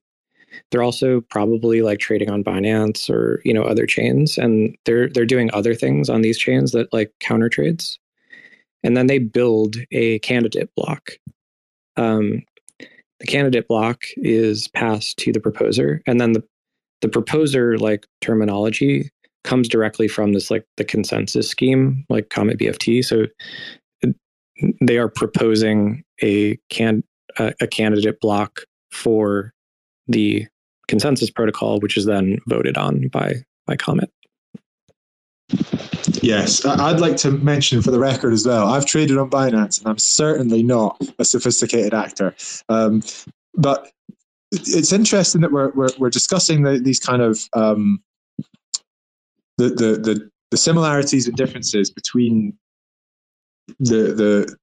[0.72, 5.26] They're also probably like trading on Binance or you know other chains, and they're they're
[5.26, 8.00] doing other things on these chains that like counter trades
[8.86, 11.13] and then they build a candidate block.
[11.98, 12.44] Um,
[13.20, 16.44] the candidate block is passed to the proposer, and then the
[17.02, 19.10] the proposer like terminology
[19.44, 23.04] comes directly from this like the consensus scheme, like Comet BFT.
[23.04, 23.26] So
[24.82, 27.04] they are proposing a can
[27.39, 29.52] a, a candidate block for
[30.08, 30.48] the
[30.88, 33.34] consensus protocol, which is then voted on by
[33.65, 34.12] by Comet.
[36.22, 38.68] Yes, I'd like to mention for the record as well.
[38.68, 42.36] I've traded on Binance, and I'm certainly not a sophisticated actor.
[42.68, 43.04] Um,
[43.56, 43.91] but
[44.52, 48.02] it's interesting that we're we're, we're discussing the, these kind of um,
[49.58, 52.58] the, the the the similarities and differences between
[53.80, 54.56] the the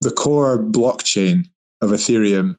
[0.00, 1.48] the core blockchain
[1.80, 2.56] of Ethereum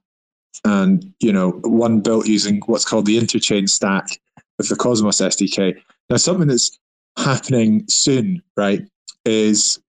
[0.65, 4.19] and you know one built using what's called the interchain stack
[4.59, 5.81] of the Cosmos SDK.
[6.09, 6.77] Now, something that's
[7.17, 8.81] happening soon, right,
[9.25, 9.79] is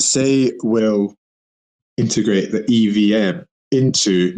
[0.00, 1.14] Sei we'll
[1.96, 4.36] integrate the EVM into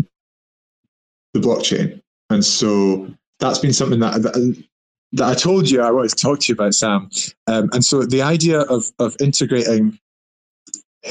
[1.34, 2.00] the blockchain.
[2.30, 3.08] And so
[3.40, 4.64] that's been something that, that,
[5.12, 7.08] that I told you I wanted to talk to you about, Sam.
[7.46, 9.98] Um, and so the idea of, of integrating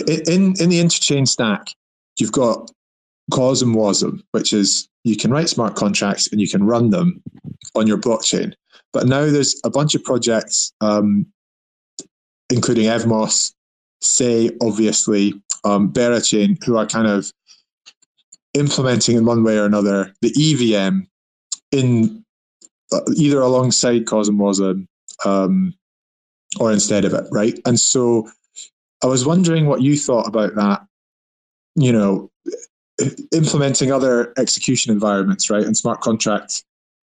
[0.08, 1.70] in, in the interchain stack,
[2.20, 2.72] you've got
[3.32, 7.22] CosmWasm, which is you can write smart contracts and you can run them
[7.76, 8.54] on your blockchain.
[8.94, 11.26] But now there's a bunch of projects, um,
[12.50, 13.54] including Evmos,
[14.02, 15.34] Sei, obviously,
[15.64, 17.32] um, Berachain, who are kind of
[18.54, 21.02] implementing in one way or another the EVM
[21.72, 22.24] in
[22.92, 24.88] uh, either alongside CosmWasm
[25.26, 25.74] um,
[26.60, 27.60] or instead of it, right?
[27.66, 28.30] And so
[29.04, 30.86] I was wondering what you thought about that.
[31.76, 32.32] You know,
[33.34, 36.64] implementing other execution environments, right, and smart contract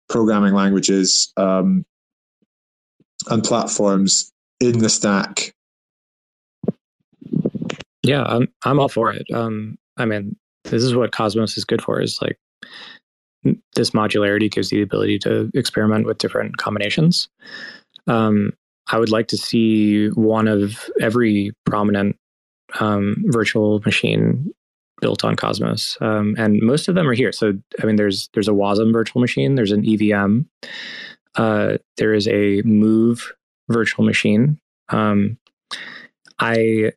[0.09, 1.85] programming languages um,
[3.29, 5.53] and platforms in the stack.
[8.03, 9.25] Yeah, I'm I'm all for it.
[9.33, 12.01] Um, I mean, this is what Cosmos is good for.
[12.01, 12.37] Is like
[13.75, 17.29] this modularity gives you the ability to experiment with different combinations.
[18.07, 18.53] Um,
[18.89, 22.15] I would like to see one of every prominent
[22.79, 24.53] um, virtual machine
[24.99, 27.31] built on Cosmos, um, and most of them are here.
[27.31, 30.41] So I mean, there's there's a WASM virtual machine, there's an EVM,
[31.35, 33.31] uh, there is a Move
[33.69, 34.59] virtual machine.
[34.89, 35.37] Um,
[36.39, 36.91] I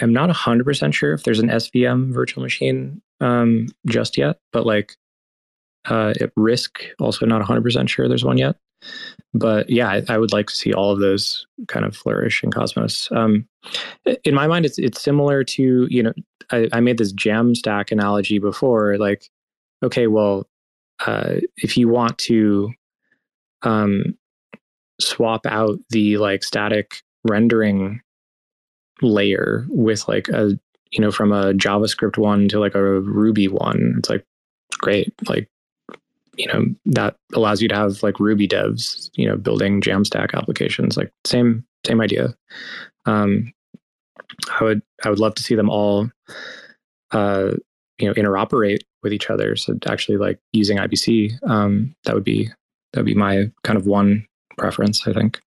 [0.00, 4.96] am not 100% sure if there's an SVM virtual machine um, just yet, but like
[5.86, 8.56] uh, at risk, also not 100% sure there's one yet.
[9.34, 12.50] But yeah, I, I, would like to see all of those kind of flourish in
[12.50, 13.08] Cosmos.
[13.12, 13.48] Um,
[14.24, 16.12] in my mind, it's it's similar to you know
[16.50, 18.98] I, I made this Jamstack analogy before.
[18.98, 19.30] Like,
[19.82, 20.48] okay, well,
[21.06, 22.70] uh, if you want to
[23.62, 24.18] um,
[25.00, 28.00] swap out the like static rendering
[29.00, 30.58] layer with like a
[30.90, 34.24] you know from a javascript one to like a ruby one it's like
[34.78, 35.48] great like
[36.36, 40.96] you know that allows you to have like ruby devs you know building jamstack applications
[40.96, 42.34] like same same idea.
[43.06, 43.52] Um
[44.58, 46.08] i would i would love to see them all
[47.10, 47.50] uh
[47.98, 49.56] you know interoperate with each other.
[49.56, 52.48] So actually like using ibc um that would be
[52.92, 54.26] that would be my kind of one
[54.58, 55.40] preference i think.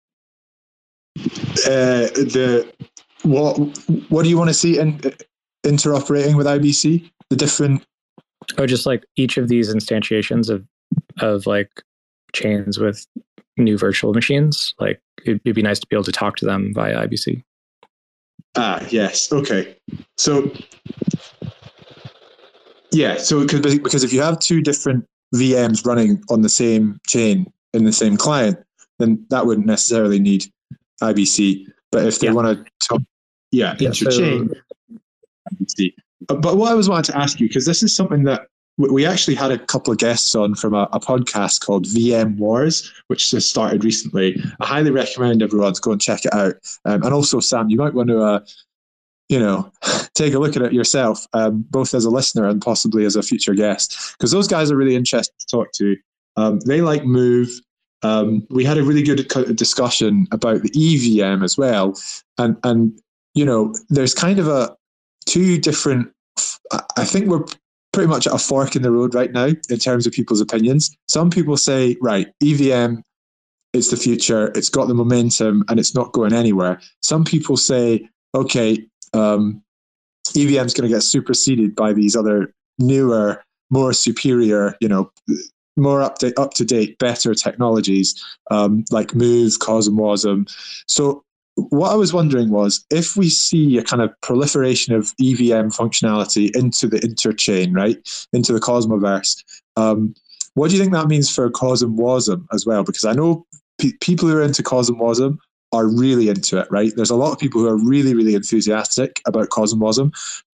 [1.67, 2.73] Uh the
[3.23, 3.57] what
[4.11, 4.99] what do you want to see in
[5.65, 7.85] interoperating with ibc the different
[8.59, 10.67] oh just like each of these instantiations of
[11.21, 11.83] of like
[12.33, 13.07] chains with
[13.57, 14.75] new virtual machines.
[14.79, 17.43] Like it'd, it'd be nice to be able to talk to them via IBC.
[18.57, 19.33] Ah, yes.
[19.33, 19.77] Okay.
[20.19, 20.53] So,
[22.91, 23.17] yeah.
[23.17, 27.85] So, because because if you have two different VMs running on the same chain in
[27.85, 28.59] the same client,
[28.99, 30.45] then that wouldn't necessarily need
[31.03, 31.67] IBC.
[31.91, 32.33] But if they yeah.
[32.33, 33.03] want to talk,
[33.51, 34.99] yeah, yeah interchain, so,
[35.55, 35.95] IBC.
[36.27, 38.49] But what I was wanting to ask you, because this is something that
[38.79, 42.91] we actually had a couple of guests on from a, a, podcast called VM Wars,
[43.09, 44.43] which has started recently.
[44.61, 46.55] I highly recommend everyone to go and check it out.
[46.85, 48.41] Um, and also, Sam, you might want to, uh,
[49.29, 49.71] you know,
[50.15, 53.23] take a look at it yourself, um, both as a listener and possibly as a
[53.23, 55.97] future guest, because those guys are really interesting to talk to.
[56.37, 57.51] Um, they like Move.
[58.03, 61.97] Um, we had a really good discussion about the EVM as well,
[62.39, 62.99] and and
[63.35, 64.75] you know, there's kind of a
[65.27, 66.11] two different.
[66.97, 67.45] I think we're
[67.93, 70.97] pretty much at a fork in the road right now in terms of people's opinions.
[71.07, 73.01] Some people say, right, EVM,
[73.73, 76.81] it's the future, it's got the momentum, and it's not going anywhere.
[77.01, 79.63] Some people say, okay, um,
[80.37, 85.11] EVM is going to get superseded by these other newer, more superior, you know,
[85.77, 90.53] more up to, up to date, better technologies um, like Move, CosmWasm.
[90.87, 91.25] So
[91.57, 96.55] what I was wondering was if we see a kind of proliferation of EVM functionality
[96.57, 97.97] into the interchain, right,
[98.33, 99.43] into the Cosmoverse,
[99.77, 100.15] um,
[100.55, 102.85] what do you think that means for CosmWasm as well?
[102.85, 103.47] Because I know
[103.79, 105.39] pe- people who are into CosmWasm
[105.73, 106.93] are really into it, right?
[106.95, 110.13] There's a lot of people who are really, really enthusiastic about CosmWasm,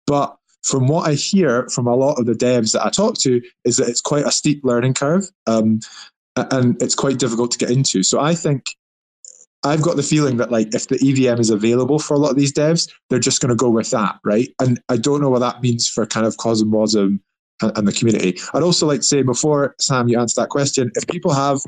[0.06, 3.40] but from what I hear from a lot of the devs that I talk to,
[3.64, 5.80] is that it's quite a steep learning curve, um,
[6.36, 8.02] and it's quite difficult to get into.
[8.02, 8.74] So I think
[9.64, 12.36] I've got the feeling that like if the EVM is available for a lot of
[12.36, 14.48] these devs, they're just going to go with that, right?
[14.60, 17.18] And I don't know what that means for kind of Cosmwasm
[17.62, 18.38] and, and the community.
[18.52, 21.60] I'd also like to say before Sam, you answer that question, if people have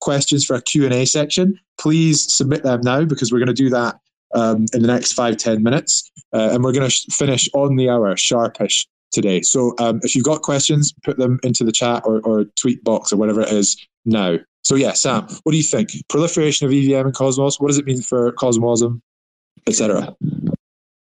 [0.00, 3.54] questions for a Q and A section, please submit them now because we're going to
[3.54, 3.98] do that
[4.34, 7.76] um, in the next five ten minutes, uh, and we're going to sh- finish on
[7.76, 9.40] the hour sharpish today.
[9.40, 13.12] So um, if you've got questions, put them into the chat or, or tweet box
[13.12, 14.36] or whatever it is now.
[14.68, 15.92] So yeah, Sam, what do you think?
[16.10, 17.58] Proliferation of EVM in Cosmos.
[17.58, 19.00] What does it mean for CosmWasm,
[19.66, 20.14] etc.?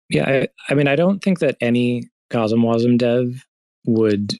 [0.09, 3.45] Yeah, I, I, mean, I don't think that any CosmWasm dev
[3.87, 4.35] would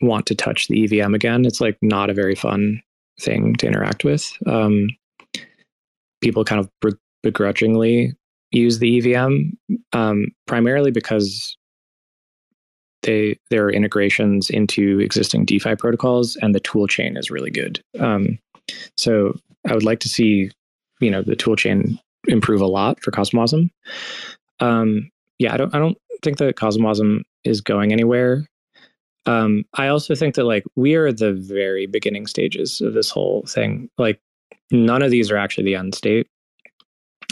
[0.00, 1.44] want to touch the EVM again.
[1.44, 2.80] It's like not a very fun
[3.20, 4.32] thing to interact with.
[4.46, 4.90] Um,
[6.20, 6.94] people kind of
[7.24, 8.14] begrudgingly
[8.52, 11.56] use the EVM, um, primarily because
[13.02, 17.80] they there are integrations into existing DeFi protocols, and the tool chain is really good.
[17.98, 18.38] Um,
[18.96, 19.36] so
[19.68, 20.50] I would like to see,
[21.00, 21.98] you know, the tool chain
[22.28, 23.70] improve a lot for CosmWasm.
[24.60, 28.46] Um, yeah, I don't I don't think that CosmWasm is going anywhere.
[29.26, 33.44] Um, I also think that like we are the very beginning stages of this whole
[33.46, 33.88] thing.
[33.98, 34.20] Like
[34.70, 36.26] none of these are actually the end state.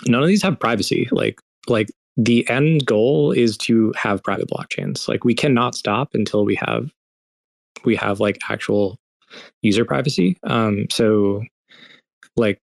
[0.06, 1.08] None of these have privacy.
[1.10, 1.90] Like like
[2.24, 5.08] the end goal is to have private blockchains.
[5.08, 6.90] Like we cannot stop until we have
[7.84, 8.98] we have like actual
[9.62, 10.36] user privacy.
[10.42, 11.42] Um, so
[12.36, 12.58] like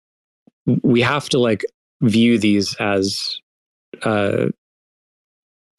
[0.84, 1.66] we have to like
[2.01, 3.39] view these as
[4.03, 4.47] uh,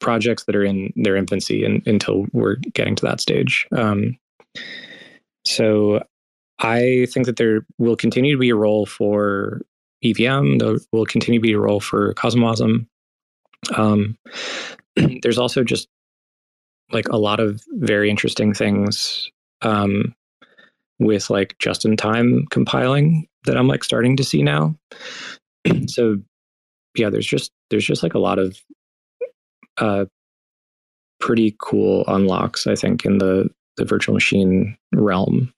[0.01, 3.65] projects that are in their infancy and, until we're getting to that stage.
[3.71, 4.17] Um,
[5.45, 6.03] so
[6.59, 9.61] I think that there will continue to be a role for
[10.03, 10.57] EVM.
[10.57, 12.85] There will continue to be a role for CosmWasm.
[13.75, 14.17] Um,
[15.21, 15.87] there's also just
[16.91, 19.29] like a lot of very interesting things
[19.61, 20.15] um,
[20.99, 24.75] with like just in time compiling that I'm like starting to see now.
[25.87, 26.17] so
[26.95, 28.57] yeah, there's just there's just like a lot of
[29.77, 30.05] uh
[31.19, 35.53] pretty cool unlocks, I think, in the the virtual machine realm.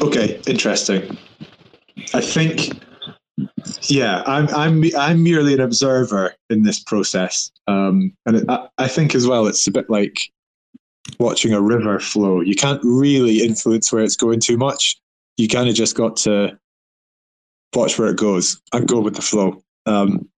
[0.00, 1.18] Okay, interesting.
[2.14, 2.70] I think
[3.82, 8.88] yeah, I'm I'm I'm merely an observer in this process, um, and it, I, I
[8.88, 10.18] think as well it's a bit like
[11.18, 12.40] watching a river flow.
[12.40, 14.96] You can't really influence where it's going too much.
[15.36, 16.58] You kind of just got to
[17.74, 19.62] watch where it goes and go with the flow.
[19.86, 20.28] Um,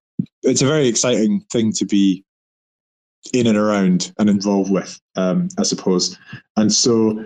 [0.43, 2.25] it's a very exciting thing to be
[3.33, 6.19] in and around and involved with, um, I suppose.
[6.57, 7.25] And so,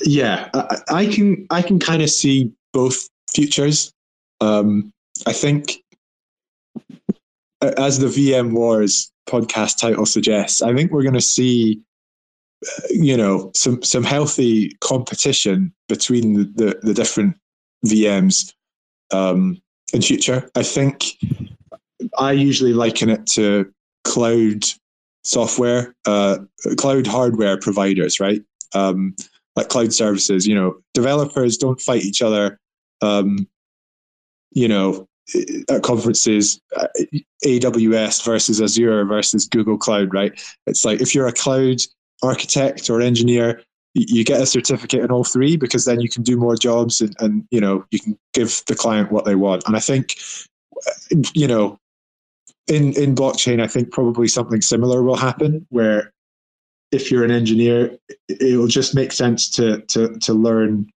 [0.00, 3.93] yeah, I, I can I can kind of see both futures.
[4.40, 4.92] Um,
[5.26, 5.82] I think,
[7.60, 11.80] as the VM Wars podcast title suggests, I think we're going to see,
[12.90, 17.36] you know, some some healthy competition between the the, the different
[17.86, 18.52] VMs
[19.12, 19.60] um,
[19.92, 20.50] in future.
[20.54, 21.16] I think
[22.18, 23.70] I usually liken it to
[24.04, 24.64] cloud
[25.24, 26.38] software, uh,
[26.76, 28.42] cloud hardware providers, right?
[28.74, 29.14] Um,
[29.56, 30.46] like cloud services.
[30.46, 32.58] You know, developers don't fight each other.
[33.00, 33.48] Um,
[34.54, 35.06] you know,
[35.68, 36.88] at conferences, uh,
[37.44, 40.40] AWS versus Azure versus Google Cloud, right?
[40.66, 41.78] It's like if you're a cloud
[42.22, 43.62] architect or engineer,
[43.94, 47.14] you get a certificate in all three because then you can do more jobs and,
[47.20, 49.62] and you know you can give the client what they want.
[49.66, 50.16] And I think,
[51.32, 51.78] you know,
[52.66, 56.12] in in blockchain, I think probably something similar will happen where
[56.90, 57.96] if you're an engineer,
[58.28, 60.90] it'll just make sense to to to learn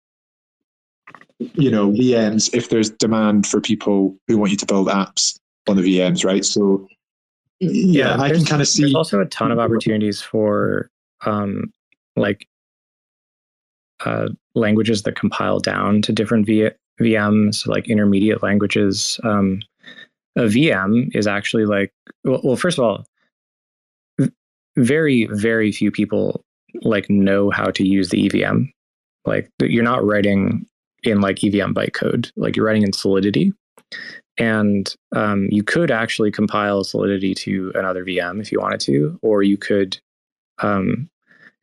[1.38, 5.76] you know VMs if there's demand for people who want you to build apps on
[5.76, 6.44] the VMs, right?
[6.44, 6.86] So
[7.60, 8.82] yeah, yeah I can kind of see.
[8.82, 10.90] There's also a ton of opportunities for
[11.24, 11.72] um,
[12.16, 12.48] like
[14.04, 16.70] uh, languages that compile down to different v-
[17.00, 19.20] VMs, like intermediate languages.
[19.24, 19.60] Um,
[20.36, 21.92] a VM is actually like
[22.24, 23.06] well, well, first of all,
[24.76, 26.44] very very few people
[26.82, 28.64] like know how to use the EVM.
[29.24, 30.66] Like you're not writing
[31.02, 32.30] in like EVM bytecode.
[32.36, 33.52] Like you're writing in Solidity,
[34.38, 39.42] and um, you could actually compile Solidity to another VM if you wanted to, or
[39.42, 39.98] you could.
[40.60, 41.08] Um,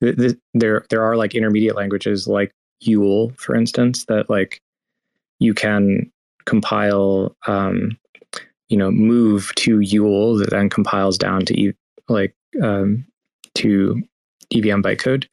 [0.02, 2.52] th- th- there, there are like intermediate languages like
[2.84, 4.62] Yul, for instance, that like
[5.40, 6.12] you can
[6.46, 7.98] compile, um,
[8.70, 11.74] you know, move to Yul that then compiles down to e-
[12.08, 13.06] like um,
[13.56, 14.02] to
[14.52, 15.28] EVM bytecode.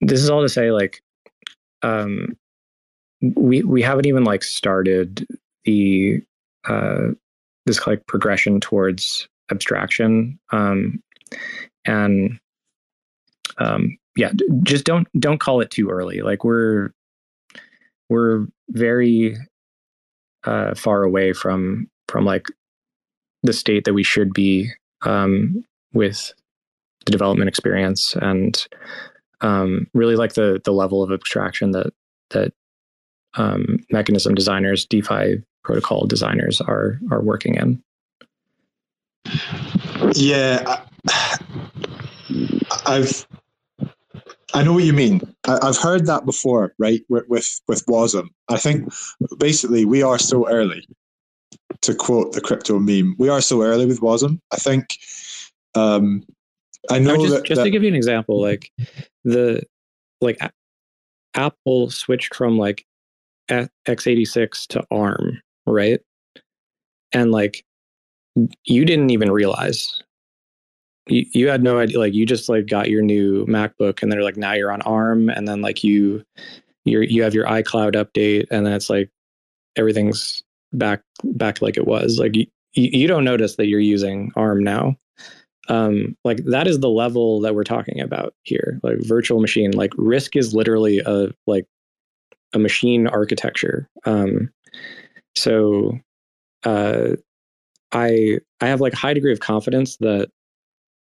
[0.00, 1.02] This is all to say, like,
[1.82, 2.36] um,
[3.22, 5.26] we we haven't even like started
[5.64, 6.20] the
[6.68, 7.08] uh,
[7.66, 11.02] this like progression towards abstraction um,
[11.84, 12.38] and
[13.58, 16.20] um, yeah just don't don't call it too early.
[16.20, 16.90] Like we're
[18.08, 19.36] we're very
[20.44, 22.46] uh, far away from from like
[23.42, 24.70] the state that we should be
[25.02, 26.32] um, with
[27.06, 28.66] the development experience and
[29.40, 31.92] um, really like the the level of abstraction that
[32.30, 32.52] that
[33.34, 37.82] um, mechanism designers, DeFi protocol designers are are working in.
[40.14, 41.38] Yeah, I,
[42.86, 43.26] I've
[44.54, 45.20] I know what you mean.
[45.46, 47.02] I, have heard that before, right?
[47.08, 48.28] With with, with WASM.
[48.48, 48.92] I think
[49.38, 50.86] basically we are so early.
[51.82, 54.38] To quote the crypto meme, we are so early with WASM.
[54.52, 54.98] I think.
[55.74, 56.24] Um,
[56.90, 58.70] I know just, that, just that, to give you an example, like
[59.24, 59.62] the
[60.20, 60.38] like
[61.34, 62.84] Apple switched from like
[63.48, 66.00] x86 to ARM, right?
[67.12, 67.64] And like
[68.64, 70.02] you didn't even realize.
[71.08, 74.22] You, you had no idea like you just like got your new macbook and they're
[74.22, 76.24] like now you're on arm and then like you
[76.84, 79.10] you you have your icloud update and then it's like
[79.76, 82.18] everything's back back like it was.
[82.18, 84.96] Like you, you don't notice that you're using arm now.
[85.68, 88.78] Um like that is the level that we're talking about here.
[88.82, 91.66] Like virtual machine like RISC is literally a like
[92.52, 93.88] a machine architecture.
[94.04, 94.50] Um,
[95.34, 95.98] so
[96.64, 97.16] uh,
[97.92, 100.28] I I have like a high degree of confidence that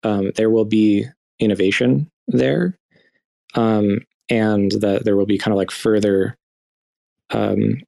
[0.04, 1.06] um, there will be
[1.40, 2.78] innovation there,
[3.56, 6.38] um, and that there will be kind of like further
[7.32, 7.82] um,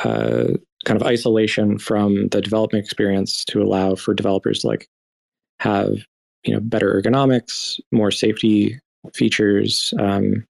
[0.00, 0.48] uh,
[0.84, 4.88] kind of isolation from the development experience to allow for developers to like
[5.60, 5.98] have
[6.44, 8.78] you know better ergonomics, more safety
[9.14, 10.44] features, um,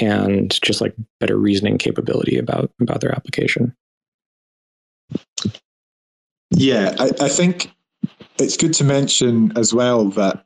[0.00, 3.74] and just like better reasoning capability about about their application.
[6.50, 7.72] Yeah, I, I think
[8.38, 10.44] it's good to mention as well that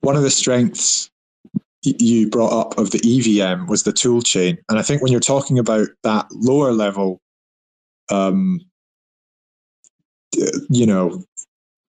[0.00, 1.10] one of the strengths
[1.82, 4.58] you brought up of the EVM was the tool chain.
[4.68, 7.20] And I think when you're talking about that lower level,
[8.10, 8.60] um,
[10.68, 11.24] you know,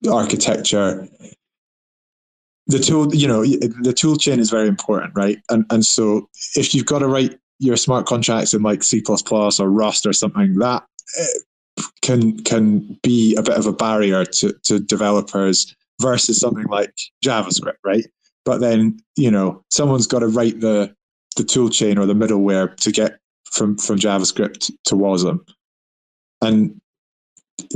[0.09, 1.07] architecture,
[2.71, 5.39] the tool, you know, the tool chain is very important, right?
[5.49, 9.69] And and so if you've got to write your smart contracts in like C or
[9.69, 10.83] Rust or something, that
[11.19, 16.93] eh, can can be a bit of a barrier to, to developers versus something like
[17.23, 18.05] JavaScript, right?
[18.43, 20.93] But then, you know, someone's got to write the
[21.37, 25.39] the tool chain or the middleware to get from from JavaScript to WASM.
[26.41, 26.81] And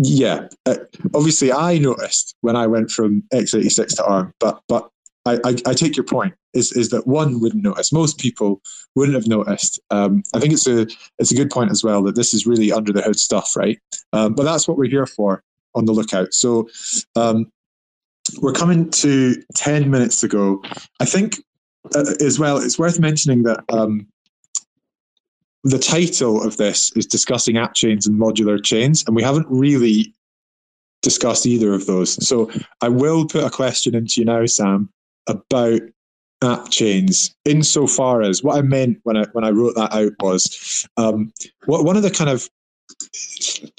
[0.01, 0.75] yeah, uh,
[1.13, 4.89] obviously I noticed when I went from x86 to ARM, but but
[5.25, 7.91] I, I, I, take your point is is that one wouldn't notice.
[7.91, 8.61] Most people
[8.95, 9.79] wouldn't have noticed.
[9.89, 10.88] Um, I think it's a
[11.19, 13.79] it's a good point as well that this is really under the hood stuff, right?
[14.13, 16.33] Um, but that's what we're here for on the lookout.
[16.33, 16.69] So
[17.15, 17.51] um,
[18.39, 20.63] we're coming to 10 minutes ago.
[20.99, 21.38] I think
[21.93, 24.07] uh, as well, it's worth mentioning that um,
[25.66, 30.13] the title of this is discussing app chains and modular chains, and we haven't really
[31.01, 32.13] discussed either of those.
[32.26, 32.51] So
[32.82, 34.89] I will put a question into you now, Sam,
[35.28, 35.82] about
[36.43, 40.88] app chains insofar as what I meant when I when I wrote that out was
[40.97, 41.34] um,
[41.66, 42.47] what one of the kind of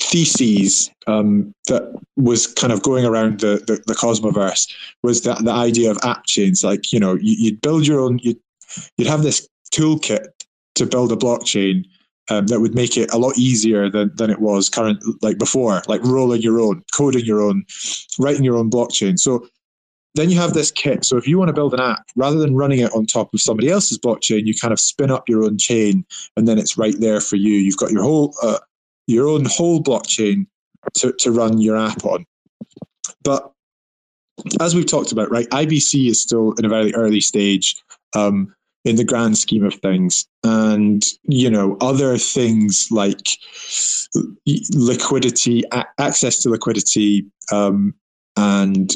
[0.00, 4.72] theses um, that was kind of going around the, the, the Cosmoverse
[5.04, 6.64] was that the idea of app chains.
[6.64, 8.40] Like, you know, you, would build your own, you'd,
[8.96, 10.26] you'd have this toolkit
[10.76, 11.84] to build a blockchain
[12.28, 15.82] um, that would make it a lot easier than, than it was current, like before,
[15.86, 17.64] like rolling your own, coding your own,
[18.18, 19.18] writing your own blockchain.
[19.18, 19.46] So
[20.14, 21.04] then you have this kit.
[21.04, 23.40] So if you want to build an app, rather than running it on top of
[23.40, 26.04] somebody else's blockchain, you kind of spin up your own chain,
[26.36, 27.52] and then it's right there for you.
[27.52, 28.58] You've got your whole uh,
[29.06, 30.46] your own whole blockchain
[30.94, 32.24] to, to run your app on.
[33.22, 33.52] But
[34.60, 37.76] as we've talked about, right, IBC is still in a very early stage
[38.14, 38.54] um,
[38.86, 40.26] in the grand scheme of things.
[40.44, 43.28] And, you know, other things like
[44.74, 45.64] liquidity,
[45.98, 47.94] access to liquidity, um,
[48.36, 48.94] and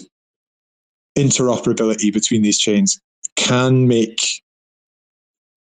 [1.18, 3.00] interoperability between these chains
[3.36, 4.42] can make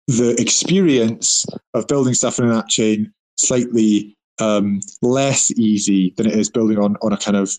[0.08, 6.34] the experience of building stuff in an app chain slightly um, less easy than it
[6.34, 7.58] is building on on a kind of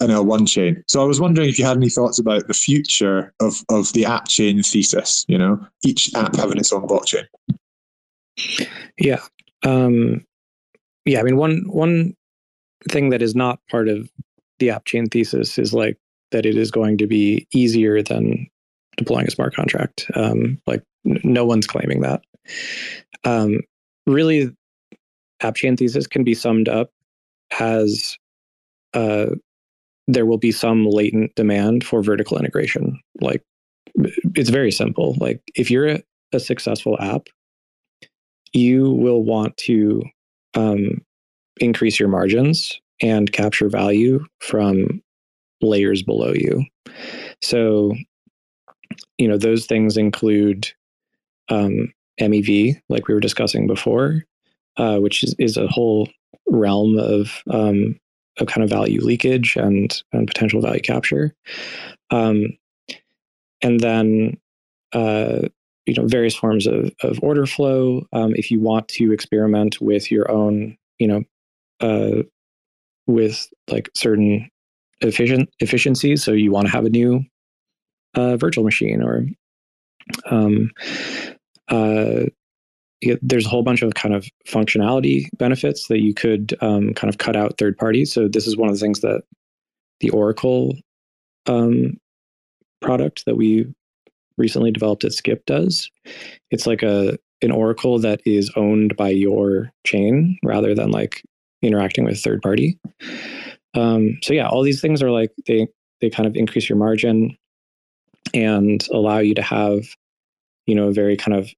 [0.00, 0.82] an L1 chain.
[0.88, 4.04] So I was wondering if you had any thoughts about the future of of the
[4.04, 5.24] app chain thesis.
[5.28, 7.26] You know, each app having its own blockchain.
[8.98, 9.20] Yeah,
[9.64, 10.24] um,
[11.04, 11.20] yeah.
[11.20, 12.14] I mean, one one
[12.90, 14.10] thing that is not part of
[14.58, 15.98] the app chain thesis is like
[16.32, 18.46] that it is going to be easier than
[18.96, 20.10] deploying a smart contract.
[20.14, 22.22] Um, like n- no one's claiming that.
[23.24, 23.60] Um,
[24.06, 24.54] really,
[25.40, 26.90] app chain thesis can be summed up
[27.58, 28.18] as
[28.94, 29.26] uh,
[30.06, 33.00] there will be some latent demand for vertical integration.
[33.20, 33.42] Like
[34.34, 35.16] it's very simple.
[35.18, 36.02] Like if you're a,
[36.36, 37.28] successful app,
[38.52, 40.02] you will want to
[40.54, 41.00] um,
[41.60, 45.00] increase your margins and capture value from
[45.62, 46.64] layers below you.
[47.40, 47.94] So,
[49.16, 50.72] you know, those things include
[51.50, 54.24] um, MEV, like we were discussing before
[54.76, 56.08] uh, which is, is a whole
[56.48, 57.98] realm of um,
[58.38, 61.34] of kind of value leakage and and potential value capture.
[62.10, 62.56] Um,
[63.62, 64.38] and then
[64.92, 65.48] uh,
[65.86, 68.06] you know various forms of, of order flow.
[68.12, 71.24] Um, if you want to experiment with your own, you know,
[71.80, 72.22] uh,
[73.06, 74.50] with like certain
[75.00, 77.24] efficient efficiencies, so you want to have a new
[78.14, 79.26] uh, virtual machine or
[80.30, 80.70] um,
[81.68, 82.24] uh,
[83.22, 87.18] there's a whole bunch of kind of functionality benefits that you could um, kind of
[87.18, 88.12] cut out third parties.
[88.12, 89.22] So this is one of the things that
[90.00, 90.76] the Oracle
[91.46, 91.98] um,
[92.80, 93.66] product that we
[94.36, 95.90] recently developed at Skip does.
[96.50, 101.22] It's like a an Oracle that is owned by your chain rather than like
[101.62, 102.78] interacting with third party.
[103.74, 105.66] Um, so yeah, all these things are like they
[106.00, 107.36] they kind of increase your margin
[108.32, 109.84] and allow you to have
[110.66, 111.50] you know a very kind of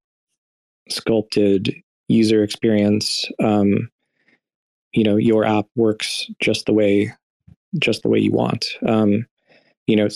[0.88, 1.74] sculpted
[2.08, 3.26] user experience.
[3.42, 3.90] Um,
[4.92, 7.12] you know your app works just the way
[7.78, 8.66] just the way you want.
[8.86, 9.26] Um,
[9.86, 10.08] you know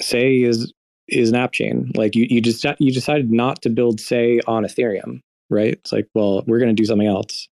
[0.00, 0.72] Sei is
[1.08, 4.64] is an app chain like you you just you decided not to build Sei on
[4.64, 5.20] ethereum
[5.50, 5.72] right?
[5.72, 7.48] It's like well we're going to do something else.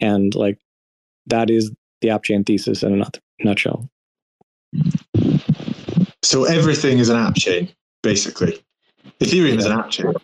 [0.00, 0.58] And like
[1.26, 1.70] that is
[2.00, 3.10] the app chain thesis in a
[3.44, 3.88] nutshell.
[6.22, 7.70] So everything is an app chain
[8.02, 8.62] basically.
[9.20, 10.14] Ethereum is an app chain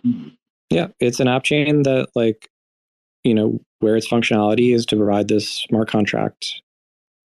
[0.71, 2.49] yeah, it's an app chain that like,
[3.25, 6.63] you know, where its functionality is to provide this smart contract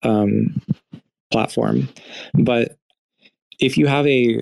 [0.03, 0.61] um,
[1.31, 1.89] platform.
[2.33, 2.77] But
[3.59, 4.41] if you have a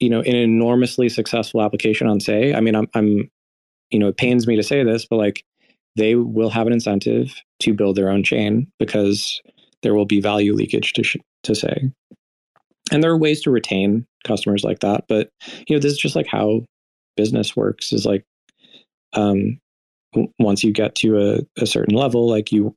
[0.00, 3.30] you know, an enormously successful application on Sei, I mean, I'm, I'm,
[3.90, 5.44] you know, it pains me to say this, but like
[5.96, 9.40] they will have an incentive to build their own chain because
[9.82, 11.90] there will be value leakage to, sh- to Sei.
[12.90, 15.04] And there are ways to retain customers like that.
[15.06, 15.28] But,
[15.68, 16.64] you know, this is just like how
[17.16, 18.24] business works is like,
[19.12, 19.58] um,
[20.38, 22.74] once you get to a, a certain level, like you,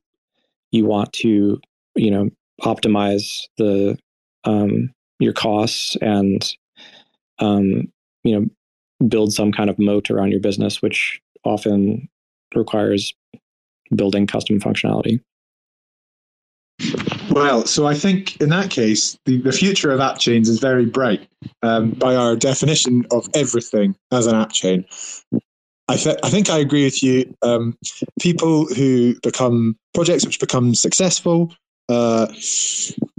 [0.70, 1.60] you want to,
[1.96, 2.30] you know,
[2.62, 3.98] optimize the,
[4.44, 6.54] um, your costs and
[7.38, 7.88] um,
[8.22, 8.46] you know
[9.08, 12.08] build some kind of moat around your business, which often
[12.54, 13.12] requires
[13.94, 15.20] building custom functionality.
[17.30, 20.86] Well, so I think in that case, the, the future of app chains is very
[20.86, 21.28] bright
[21.62, 24.84] um, by our definition of everything as an app chain.
[25.88, 27.34] I, th- I think I agree with you.
[27.42, 27.76] Um,
[28.20, 31.52] people who become projects which become successful
[31.88, 32.26] uh,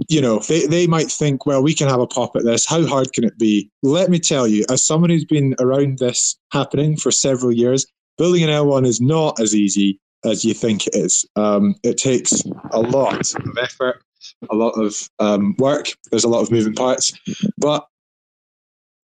[0.08, 2.66] you know, they, they might think, well, we can have a pop at this.
[2.66, 3.70] How hard can it be?
[3.82, 7.86] Let me tell you, as someone who's been around this happening for several years,
[8.18, 11.24] building an L1 is not as easy as you think it is.
[11.36, 12.42] Um, it takes
[12.72, 14.02] a lot of effort,
[14.50, 15.92] a lot of um, work.
[16.10, 17.12] There's a lot of moving parts,
[17.58, 17.86] but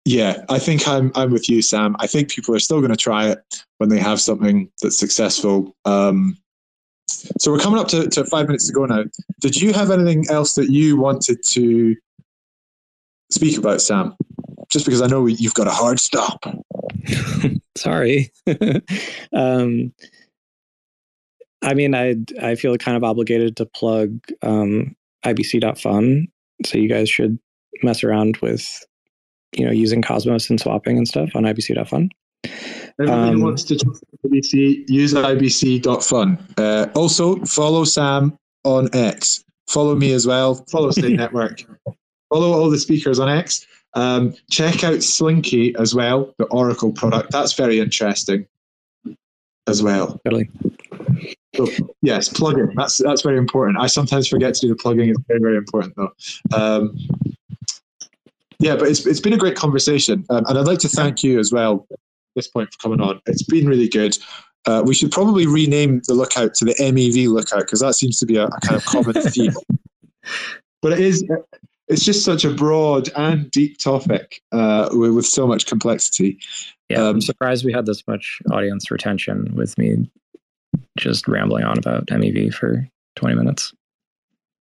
[0.06, 1.96] yeah, I think I'm I'm with you, Sam.
[1.98, 5.74] I think people are still going to try it when they have something that's successful.
[5.84, 6.38] Um,
[7.08, 9.02] so we're coming up to, to five minutes to go now.
[9.40, 11.96] Did you have anything else that you wanted to
[13.32, 14.14] speak about, Sam?
[14.70, 16.44] Just because I know you've got a hard stop.
[17.76, 18.32] Sorry.
[19.32, 19.92] um,
[21.62, 24.94] I mean, I I feel kind of obligated to plug um,
[25.24, 26.28] IBC.fun.
[26.64, 27.40] So you guys should
[27.82, 28.86] mess around with,
[29.56, 32.10] you know, using Cosmos and swapping and stuff on IBC.fun.
[33.00, 36.38] Everyone um, wants to talk IBC, use ibc.fun.
[36.56, 39.44] Uh, also, follow Sam on X.
[39.68, 40.54] Follow me as well.
[40.70, 41.62] Follow State Network.
[42.32, 43.66] Follow all the speakers on X.
[43.94, 47.32] Um, check out Slinky as well, the Oracle product.
[47.32, 48.46] That's very interesting
[49.66, 50.20] as well.
[50.24, 50.50] Totally.
[51.54, 51.66] So,
[52.02, 52.74] yes, plugging.
[52.76, 53.78] That's that's very important.
[53.78, 55.08] I sometimes forget to do the plugging.
[55.08, 56.12] It's very very important though.
[56.54, 56.96] Um,
[58.58, 61.38] yeah, but it's it's been a great conversation, um, and I'd like to thank you
[61.38, 61.98] as well at
[62.34, 63.20] this point for coming on.
[63.26, 64.16] It's been really good.
[64.66, 68.26] Uh, we should probably rename the lookout to the MEV lookout because that seems to
[68.26, 69.52] be a, a kind of common theme.
[70.82, 71.24] But it is,
[71.88, 76.40] it's just such a broad and deep topic uh, with, with, so much complexity.
[76.88, 80.10] Yeah, um, I'm surprised we had this much audience retention with me
[80.98, 83.72] just rambling on about MEV for 20 minutes.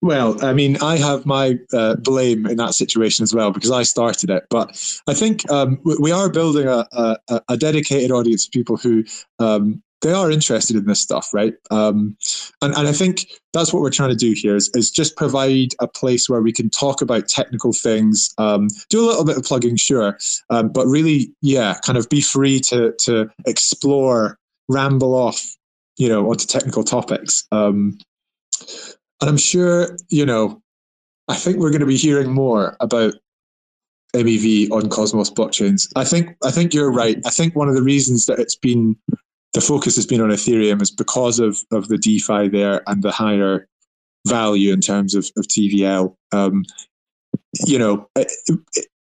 [0.06, 3.82] Well, I mean, I have my uh, blame in that situation as well because I
[3.82, 4.46] started it.
[4.52, 4.70] But
[5.08, 9.04] I think um, we are building a, a, a, dedicated audience of people who
[9.40, 11.56] um, they are interested in this stuff, right?
[11.72, 12.16] Um,
[12.62, 15.70] and, and I think that's what we're trying to do here is, is just provide
[15.82, 19.44] a place where we can talk about technical things, um, do a little bit of
[19.44, 20.20] plugging, sure,
[20.52, 24.38] um, but really, yeah, kind of be free to to explore,
[24.70, 25.44] ramble off,
[25.98, 27.48] you know, onto technical topics.
[29.22, 30.62] And I'm sure, you know,
[31.28, 33.14] I think we're going to be hearing more about
[34.14, 35.90] MEV on Cosmos blockchains.
[35.96, 37.18] I think I think you're right.
[37.26, 38.96] I think one of the reasons that it's been
[39.54, 43.12] the focus has been on Ethereum is because of of the DeFi there and the
[43.12, 43.68] higher
[44.28, 46.16] value in terms of, of TVL.
[46.32, 46.66] Um,
[47.66, 48.10] you know,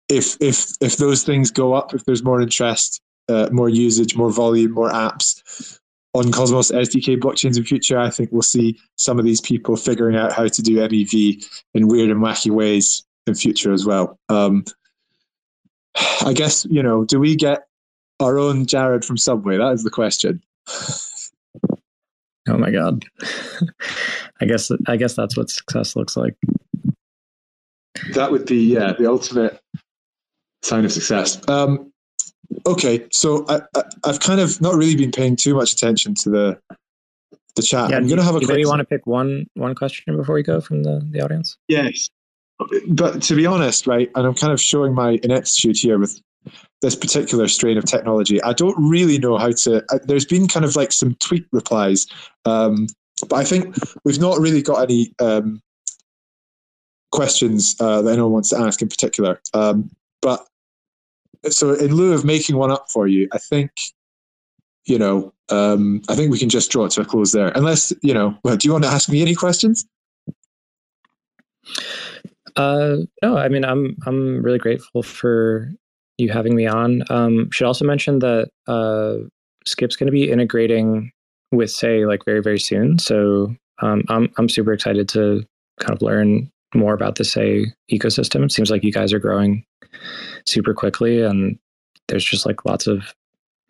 [0.09, 4.31] if if if those things go up, if there's more interest, uh, more usage, more
[4.31, 5.79] volume, more apps,
[6.13, 10.15] on Cosmos SDK blockchains in future, I think we'll see some of these people figuring
[10.15, 14.19] out how to do MEV in weird and wacky ways in future as well.
[14.29, 14.65] Um,
[16.25, 17.67] I guess, you know, do we get
[18.19, 19.57] our own Jared from Subway?
[19.57, 20.41] That is the question.
[22.47, 23.05] Oh my God.
[24.41, 26.35] I guess I guess that's what success looks like.
[28.13, 29.59] That would be yeah, the ultimate
[30.63, 31.47] sign of success.
[31.47, 31.90] Um,
[32.65, 36.29] okay, so I, I, have kind of not really been paying too much attention to
[36.29, 36.59] the
[37.55, 37.89] the chat.
[37.89, 38.39] Yeah, I'm going to have a.
[38.39, 41.57] Do you want to pick one one question before we go from the the audience?
[41.67, 42.09] Yes,
[42.87, 46.21] but to be honest, right, and I'm kind of showing my ineptitude here with
[46.81, 48.41] this particular strain of technology.
[48.41, 49.83] I don't really know how to.
[49.89, 52.07] Uh, there's been kind of like some tweet replies,
[52.45, 52.87] um,
[53.27, 55.61] but I think we've not really got any um,
[57.11, 59.39] questions uh, that anyone wants to ask in particular.
[59.53, 59.91] Um,
[60.21, 60.47] but
[61.49, 63.71] so in lieu of making one up for you, I think,
[64.85, 67.49] you know, um, I think we can just draw it to a close there.
[67.55, 69.85] Unless, you know, well, do you want to ask me any questions?
[72.55, 75.71] Uh, no, I mean, I'm I'm really grateful for
[76.17, 77.03] you having me on.
[77.09, 79.17] Um, should also mention that uh,
[79.65, 81.11] Skip's going to be integrating
[81.51, 82.99] with Sei like very very soon.
[82.99, 85.45] So um, I'm I'm super excited to
[85.79, 88.43] kind of learn more about the Sei ecosystem.
[88.43, 89.65] It seems like you guys are growing
[90.45, 91.57] super quickly, and
[92.07, 93.13] there's just like lots of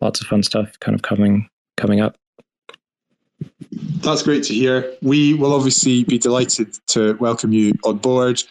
[0.00, 2.16] lots of fun stuff kind of coming coming up.
[4.02, 4.92] That's great to hear.
[5.02, 8.42] We will obviously be delighted to welcome you on board.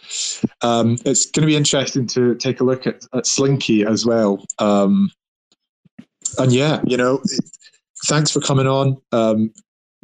[0.62, 4.44] Um, it's going to be interesting to take a look at, at Slinky as well.
[4.58, 5.10] Um,
[6.38, 7.22] and yeah, you know,
[8.06, 9.00] thanks for coming on.
[9.12, 9.52] Um,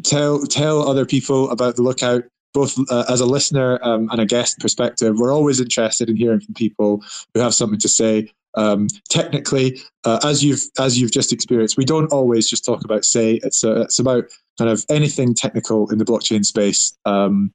[0.05, 2.25] tell tell other people about the lookout
[2.55, 6.41] both uh, as a listener um, and a guest perspective, we're always interested in hearing
[6.41, 7.03] from people
[7.35, 8.31] who have something to say.
[8.55, 13.05] Um, technically, uh, as you've as you've just experienced, we don't always just talk about
[13.05, 13.41] Sei.
[13.43, 14.25] It's uh, it's about
[14.59, 16.97] kind of anything technical in the blockchain space.
[17.05, 17.53] Um,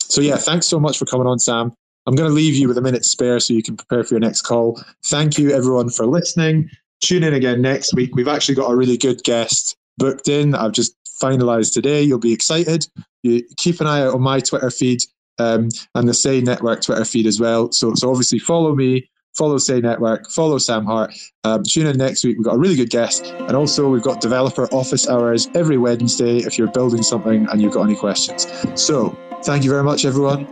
[0.00, 1.72] so yeah, thanks so much for coming on, Sam.
[2.06, 4.20] I'm going to leave you with a minute spare so you can prepare for your
[4.20, 4.82] next call.
[5.06, 6.68] Thank you everyone for listening.
[7.00, 8.14] Tune in again next week.
[8.14, 10.54] We've actually got a really good guest booked in.
[10.54, 12.02] I've just finalized today.
[12.02, 12.86] You'll be excited.
[13.22, 15.00] You keep an eye out on my Twitter feed
[15.38, 17.70] um, and the Sei Network Twitter feed as well.
[17.72, 21.14] So, so obviously follow me, follow Sei Network, follow Sam Hart.
[21.44, 22.36] Um, tune in next week.
[22.36, 26.38] We've got a really good guest, and also we've got developer office hours every Wednesday
[26.38, 28.46] if you're building something and you've got any questions.
[28.74, 30.46] So, thank you very much, everyone.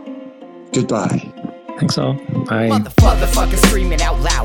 [0.73, 1.31] Goodbye.
[1.77, 2.13] Thanks all.
[2.45, 2.69] Bye.
[2.69, 4.30] Motherfuckers screaming out loud,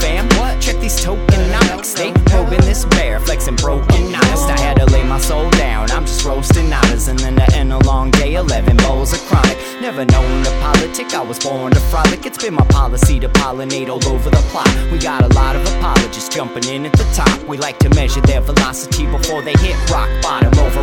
[0.00, 0.60] fam, what?
[0.60, 1.96] Check these tokenomics.
[1.96, 4.48] They probing this bear, flexing broken honest.
[4.48, 5.90] I had to lay my soul down.
[5.90, 9.56] I'm just roasting nadas, and then to end a long day, 11 bowls of chronic.
[9.80, 12.26] Never known to politic, I was born to frolic.
[12.26, 14.68] It's been my policy to pollinate all over the plot.
[14.92, 17.42] We got a lot of apologists jumping in at the top.
[17.48, 20.78] We like to measure their velocity before they hit rock bottom over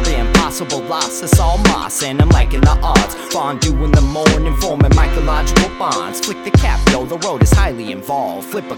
[0.55, 1.21] impossible loss.
[1.21, 3.15] It's all moss, and I'm liking the odds.
[3.33, 6.19] Fondue in the morning, forming mycological bonds.
[6.21, 8.47] Flick the cap, yo, the road is highly involved.
[8.47, 8.77] Flip a